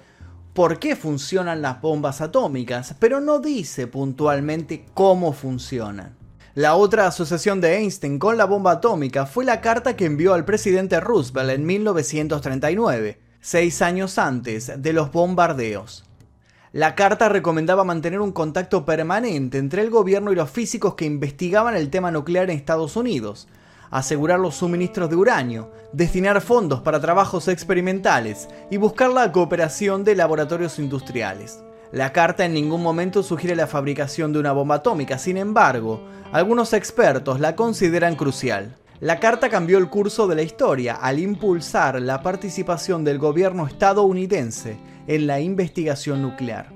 por 0.55 0.79
qué 0.79 0.95
funcionan 0.95 1.63
las 1.63 1.81
bombas 1.81 2.21
atómicas, 2.21 2.95
pero 3.01 3.21
no 3.21 3.41
dice 3.41 3.89
puntualmente 3.89 4.87
cómo 4.95 5.33
funcionan. 5.33 6.15
La 6.55 6.77
otra 6.77 7.09
asociación 7.09 7.61
de 7.61 7.79
Einstein 7.79 8.21
con 8.21 8.37
la 8.37 8.45
bomba 8.45 8.71
atómica 8.71 9.27
fue 9.27 9.45
la 9.45 9.61
carta 9.61 9.97
que 9.97 10.05
envió 10.05 10.33
al 10.33 10.45
presidente 10.45 11.01
Roosevelt 11.01 11.51
en 11.51 11.67
1939, 11.67 13.21
seis 13.41 13.83
años 13.83 14.17
antes 14.19 14.73
de 14.81 14.93
los 14.93 15.11
bombardeos. 15.11 16.05
La 16.71 16.95
carta 16.95 17.29
recomendaba 17.29 17.83
mantener 17.83 18.21
un 18.21 18.31
contacto 18.31 18.85
permanente 18.85 19.59
entre 19.59 19.83
el 19.83 19.91
gobierno 19.91 20.31
y 20.31 20.37
los 20.37 20.51
físicos 20.51 20.95
que 20.95 21.05
investigaban 21.05 21.75
el 21.75 21.91
tema 21.91 22.13
nuclear 22.13 22.49
en 22.49 22.57
Estados 22.57 22.95
Unidos, 22.95 23.49
asegurar 23.91 24.39
los 24.39 24.55
suministros 24.55 25.11
de 25.11 25.17
uranio, 25.17 25.71
destinar 25.93 26.41
fondos 26.41 26.81
para 26.81 27.01
trabajos 27.01 27.49
experimentales 27.49 28.49
y 28.71 28.77
buscar 28.77 29.11
la 29.11 29.31
cooperación 29.33 30.05
de 30.05 30.15
laboratorios 30.15 30.79
industriales. 30.79 31.61
La 31.93 32.13
carta 32.13 32.45
en 32.45 32.55
ningún 32.55 32.83
momento 32.83 33.25
sugiere 33.25 33.57
la 33.57 33.67
fabricación 33.67 34.33
de 34.33 34.39
una 34.39 34.53
bomba 34.53 34.77
atómica, 34.77 35.19
sin 35.19 35.37
embargo, 35.37 36.01
algunos 36.33 36.73
expertos 36.73 37.41
la 37.41 37.57
consideran 37.57 38.15
crucial. 38.15 38.77
La 39.01 39.19
carta 39.19 39.49
cambió 39.49 39.79
el 39.79 39.89
curso 39.89 40.29
de 40.29 40.37
la 40.37 40.43
historia 40.43 40.95
al 40.95 41.19
impulsar 41.19 42.01
la 42.01 42.23
participación 42.23 43.03
del 43.03 43.19
gobierno 43.19 43.67
estadounidense 43.67 44.77
en 45.09 45.27
la 45.27 45.41
investigación 45.41 46.23
nuclear. 46.23 46.69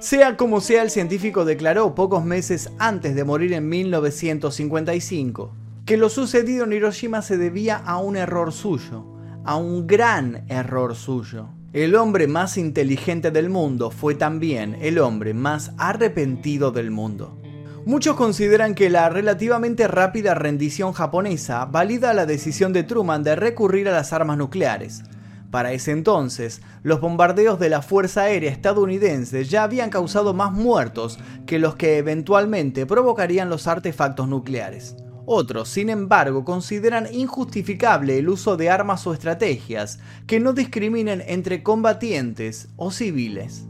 Sea 0.00 0.36
como 0.36 0.60
sea, 0.60 0.82
el 0.82 0.90
científico 0.90 1.44
declaró 1.44 1.94
pocos 1.94 2.24
meses 2.24 2.70
antes 2.78 3.14
de 3.14 3.24
morir 3.24 3.52
en 3.52 3.68
1955 3.68 5.65
que 5.86 5.96
lo 5.96 6.08
sucedido 6.08 6.64
en 6.64 6.72
Hiroshima 6.72 7.22
se 7.22 7.38
debía 7.38 7.76
a 7.76 7.98
un 7.98 8.16
error 8.16 8.52
suyo, 8.52 9.06
a 9.44 9.54
un 9.54 9.86
gran 9.86 10.44
error 10.48 10.96
suyo. 10.96 11.48
El 11.72 11.94
hombre 11.94 12.26
más 12.26 12.58
inteligente 12.58 13.30
del 13.30 13.48
mundo 13.50 13.92
fue 13.92 14.16
también 14.16 14.76
el 14.80 14.98
hombre 14.98 15.32
más 15.32 15.70
arrepentido 15.78 16.72
del 16.72 16.90
mundo. 16.90 17.40
Muchos 17.84 18.16
consideran 18.16 18.74
que 18.74 18.90
la 18.90 19.08
relativamente 19.08 19.86
rápida 19.86 20.34
rendición 20.34 20.92
japonesa 20.92 21.64
valida 21.66 22.12
la 22.14 22.26
decisión 22.26 22.72
de 22.72 22.82
Truman 22.82 23.22
de 23.22 23.36
recurrir 23.36 23.88
a 23.88 23.92
las 23.92 24.12
armas 24.12 24.38
nucleares, 24.38 25.04
para 25.52 25.72
ese 25.72 25.92
entonces, 25.92 26.60
los 26.82 27.00
bombardeos 27.00 27.58
de 27.58 27.70
la 27.70 27.80
Fuerza 27.80 28.22
Aérea 28.22 28.50
estadounidense 28.50 29.44
ya 29.44 29.62
habían 29.62 29.90
causado 29.90 30.34
más 30.34 30.52
muertos 30.52 31.18
que 31.46 31.58
los 31.58 31.76
que 31.76 31.98
eventualmente 31.98 32.84
provocarían 32.84 33.48
los 33.48 33.66
artefactos 33.66 34.28
nucleares. 34.28 34.96
Otros, 35.28 35.68
sin 35.68 35.90
embargo, 35.90 36.44
consideran 36.44 37.12
injustificable 37.12 38.16
el 38.16 38.28
uso 38.28 38.56
de 38.56 38.70
armas 38.70 39.04
o 39.08 39.12
estrategias 39.12 39.98
que 40.28 40.38
no 40.38 40.52
discriminen 40.52 41.20
entre 41.26 41.64
combatientes 41.64 42.68
o 42.76 42.92
civiles. 42.92 43.64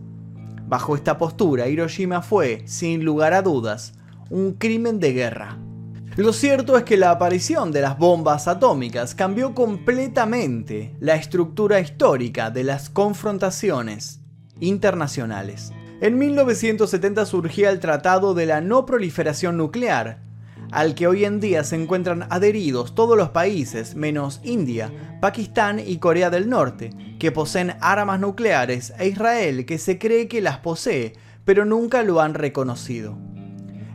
Bajo 0.69 0.95
esta 0.95 1.17
postura, 1.17 1.69
Hiroshima 1.69 2.21
fue, 2.21 2.63
sin 2.67 3.05
lugar 3.07 3.33
a 3.33 3.41
dudas, 3.41 3.95
un 4.29 4.53
crimen 4.53 5.01
de 5.01 5.15
guerra. 5.15 5.57
Lo 6.17 6.35
cierto 6.35 6.77
es 6.77 6.85
que 6.85 6.99
la 6.99 7.11
aparición 7.11 7.73
de 7.73 7.81
las 7.81 7.97
bombas 7.97 8.49
atómicas 8.49 9.15
cambió 9.15 9.55
completamente 9.55 10.95
la 11.01 11.15
estructura 11.15 11.81
histórica 11.81 12.51
de 12.51 12.65
las 12.65 12.91
confrontaciones 12.91 14.21
internacionales. 14.61 15.73
En 16.03 16.19
1970 16.19 17.25
surgía 17.25 17.71
el 17.71 17.81
Tratado 17.81 18.35
de 18.35 18.45
la 18.45 18.61
No 18.61 18.85
Proliferación 18.85 19.57
Nuclear, 19.57 20.26
al 20.73 20.95
que 20.95 21.07
hoy 21.07 21.25
en 21.25 21.41
día 21.41 21.65
se 21.65 21.77
encuentran 21.77 22.27
adheridos 22.31 22.95
todos 22.95 23.17
los 23.17 23.31
países 23.31 23.95
menos 23.95 24.41
India, 24.45 24.93
Pakistán 25.21 25.81
y 25.85 25.99
Corea 25.99 26.31
del 26.31 26.49
Norte, 26.49 26.91
que 27.19 27.33
poseen 27.33 27.75
armas 27.81 28.21
nucleares, 28.21 28.93
e 28.99 29.09
Israel, 29.09 29.67
que 29.67 29.79
se 29.79 29.99
cree 29.99 30.29
que 30.29 30.41
las 30.41 30.59
posee, 30.59 31.15
pero 31.45 31.65
nunca 31.65 32.03
lo 32.03 32.21
han 32.21 32.35
reconocido. 32.35 33.17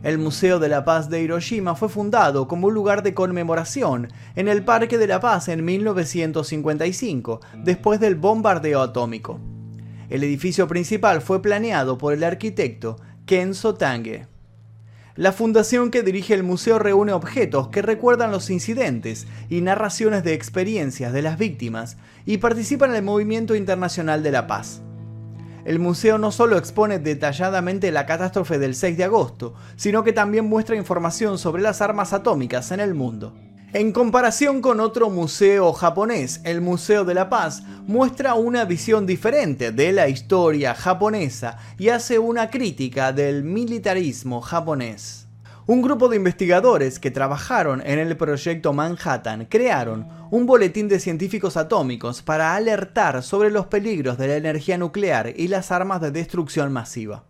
El 0.02 0.18
Museo 0.18 0.58
de 0.58 0.68
la 0.68 0.84
Paz 0.84 1.10
de 1.10 1.22
Hiroshima 1.22 1.76
fue 1.76 1.88
fundado 1.88 2.48
como 2.48 2.66
un 2.66 2.74
lugar 2.74 3.04
de 3.04 3.14
conmemoración 3.14 4.08
en 4.34 4.48
el 4.48 4.64
Parque 4.64 4.98
de 4.98 5.06
la 5.06 5.20
Paz 5.20 5.48
en 5.48 5.64
1955, 5.64 7.40
después 7.62 8.00
del 8.00 8.16
bombardeo 8.16 8.80
atómico. 8.82 9.38
El 10.10 10.24
edificio 10.24 10.66
principal 10.66 11.20
fue 11.20 11.40
planeado 11.40 11.98
por 11.98 12.12
el 12.12 12.24
arquitecto 12.24 12.96
Kenzo 13.26 13.74
Tange. 13.74 14.31
La 15.14 15.32
fundación 15.32 15.90
que 15.90 16.02
dirige 16.02 16.32
el 16.32 16.42
museo 16.42 16.78
reúne 16.78 17.12
objetos 17.12 17.68
que 17.68 17.82
recuerdan 17.82 18.30
los 18.30 18.48
incidentes 18.48 19.26
y 19.50 19.60
narraciones 19.60 20.24
de 20.24 20.32
experiencias 20.32 21.12
de 21.12 21.20
las 21.20 21.36
víctimas 21.36 21.98
y 22.24 22.38
participa 22.38 22.86
en 22.86 22.94
el 22.94 23.02
movimiento 23.02 23.54
internacional 23.54 24.22
de 24.22 24.32
la 24.32 24.46
paz. 24.46 24.80
El 25.66 25.78
museo 25.78 26.16
no 26.16 26.32
solo 26.32 26.56
expone 26.56 26.98
detalladamente 26.98 27.92
la 27.92 28.06
catástrofe 28.06 28.58
del 28.58 28.74
6 28.74 28.96
de 28.96 29.04
agosto, 29.04 29.54
sino 29.76 30.02
que 30.02 30.14
también 30.14 30.46
muestra 30.46 30.76
información 30.76 31.36
sobre 31.36 31.62
las 31.62 31.82
armas 31.82 32.14
atómicas 32.14 32.72
en 32.72 32.80
el 32.80 32.94
mundo. 32.94 33.34
En 33.74 33.92
comparación 33.92 34.60
con 34.60 34.80
otro 34.80 35.08
museo 35.08 35.72
japonés, 35.72 36.42
el 36.44 36.60
Museo 36.60 37.06
de 37.06 37.14
la 37.14 37.30
Paz 37.30 37.62
muestra 37.86 38.34
una 38.34 38.66
visión 38.66 39.06
diferente 39.06 39.72
de 39.72 39.92
la 39.92 40.10
historia 40.10 40.74
japonesa 40.74 41.56
y 41.78 41.88
hace 41.88 42.18
una 42.18 42.50
crítica 42.50 43.14
del 43.14 43.44
militarismo 43.44 44.42
japonés. 44.42 45.26
Un 45.66 45.80
grupo 45.80 46.10
de 46.10 46.16
investigadores 46.16 46.98
que 46.98 47.10
trabajaron 47.10 47.80
en 47.86 47.98
el 47.98 48.14
proyecto 48.14 48.74
Manhattan 48.74 49.46
crearon 49.46 50.06
un 50.30 50.44
boletín 50.44 50.88
de 50.88 51.00
científicos 51.00 51.56
atómicos 51.56 52.20
para 52.20 52.54
alertar 52.54 53.22
sobre 53.22 53.50
los 53.50 53.68
peligros 53.68 54.18
de 54.18 54.28
la 54.28 54.36
energía 54.36 54.76
nuclear 54.76 55.32
y 55.34 55.48
las 55.48 55.72
armas 55.72 56.02
de 56.02 56.10
destrucción 56.10 56.74
masiva. 56.74 57.24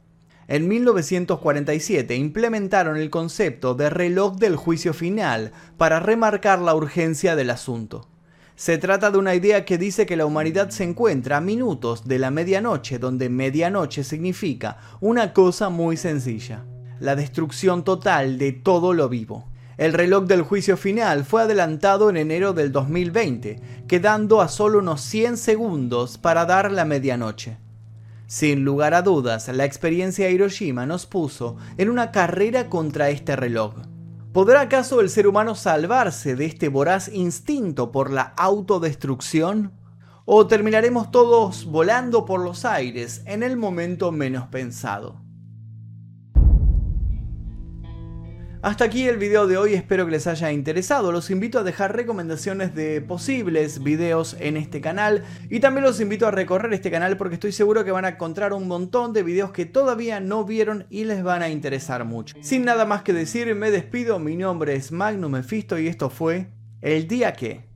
En 0.53 0.69
1947 0.69 2.15
implementaron 2.15 2.99
el 2.99 3.09
concepto 3.09 3.75
de 3.75 3.89
reloj 3.89 4.37
del 4.37 4.57
juicio 4.57 4.93
final 4.93 5.53
para 5.79 5.99
remarcar 5.99 6.59
la 6.59 6.75
urgencia 6.75 7.37
del 7.37 7.49
asunto. 7.49 8.07
Se 8.55 8.77
trata 8.77 9.11
de 9.11 9.17
una 9.17 9.35
idea 9.35 9.65
que 9.65 9.79
dice 9.79 10.05
que 10.05 10.15
la 10.15 10.27
humanidad 10.27 10.69
se 10.69 10.85
encuentra 10.85 11.39
a 11.39 11.41
minutos 11.41 12.07
de 12.07 12.19
la 12.19 12.31
medianoche, 12.31 12.99
donde 12.99 13.31
medianoche 13.31 14.05
significa 14.05 14.77
una 15.01 15.33
cosa 15.33 15.71
muy 15.71 15.97
sencilla 15.97 16.67
la 17.01 17.17
destrucción 17.17 17.83
total 17.83 18.37
de 18.37 18.53
todo 18.53 18.93
lo 18.93 19.09
vivo. 19.09 19.47
El 19.79 19.95
reloj 19.95 20.25
del 20.25 20.43
juicio 20.43 20.77
final 20.77 21.25
fue 21.25 21.41
adelantado 21.41 22.11
en 22.11 22.19
enero 22.19 22.53
del 22.53 22.73
2020, 22.73 23.87
quedando 23.89 24.43
a 24.43 24.49
solo 24.49 24.81
unos 24.81 25.01
100 25.01 25.39
segundos 25.39 26.19
para 26.19 26.45
dar 26.45 26.71
la 26.71 26.85
medianoche. 26.85 27.62
Sin 28.33 28.65
lugar 28.65 28.95
a 28.95 29.03
dudas, 29.03 29.49
la 29.49 29.67
experiencia 29.67 30.25
de 30.25 30.33
Hiroshima 30.33 30.87
nos 30.87 31.05
puso 31.05 31.59
en 31.77 31.91
una 31.91 32.13
carrera 32.13 32.71
contra 32.71 33.11
este 33.11 33.37
reloj. 33.37 33.75
¿Podrá 34.33 34.63
acaso 34.63 35.03
el 35.03 35.11
ser 35.11 35.27
humano 35.27 35.55
salvarse 35.55 36.35
de 36.35 36.47
este 36.47 36.71
voraz 36.71 37.09
instinto 37.13 37.93
por 37.93 38.11
la 38.11 38.33
autodestrucción? 38.39 39.75
¿O 40.25 40.47
terminaremos 40.47 41.11
todos 41.11 41.67
volando 41.67 42.25
por 42.25 42.41
los 42.41 42.65
aires 42.65 43.21
en 43.27 43.43
el 43.43 43.59
momento 43.59 44.13
menos 44.13 44.49
pensado? 44.49 45.22
Hasta 48.63 48.85
aquí 48.85 49.09
el 49.09 49.17
video 49.17 49.49
de 49.49 49.57
hoy, 49.57 49.75
espero 49.75 50.05
que 50.05 50.13
les 50.13 50.29
haya 50.29 50.53
interesado. 50.53 51.11
Los 51.11 51.31
invito 51.31 51.59
a 51.59 51.65
dejar 51.65 51.97
recomendaciones 51.97 52.77
de 52.77 53.01
posibles 53.01 53.83
videos 53.83 54.37
en 54.39 54.57
este 54.57 54.81
canal 54.81 55.25
y 55.51 55.59
también 55.59 55.83
los 55.83 56.01
invito 56.01 56.29
a 56.29 56.31
recorrer 56.31 56.73
este 56.73 56.93
canal 56.93 57.17
porque 57.17 57.35
estoy 57.35 57.51
seguro 57.51 57.85
que 57.85 57.91
van 57.91 58.05
a 58.05 58.11
encontrar 58.11 58.53
un 58.53 58.69
montón 58.69 59.13
de 59.15 59.25
videos 59.25 59.51
que 59.51 59.67
todavía 59.67 60.21
no 60.21 60.45
vieron 60.45 60.87
y 60.91 61.03
les 61.03 61.25
van 61.25 61.43
a 61.43 61.49
interesar 61.49 62.05
mucho. 62.05 62.37
Sin 62.41 62.65
nada 62.65 62.85
más 62.85 63.03
que 63.03 63.13
decir, 63.13 63.53
me 63.57 63.73
despido, 63.73 64.21
mi 64.21 64.37
nombre 64.37 64.77
es 64.77 64.93
Magnum 64.93 65.33
Mephisto 65.33 65.77
y 65.77 65.89
esto 65.89 66.09
fue 66.09 66.47
El 66.83 67.09
Día 67.09 67.33
Que... 67.33 67.72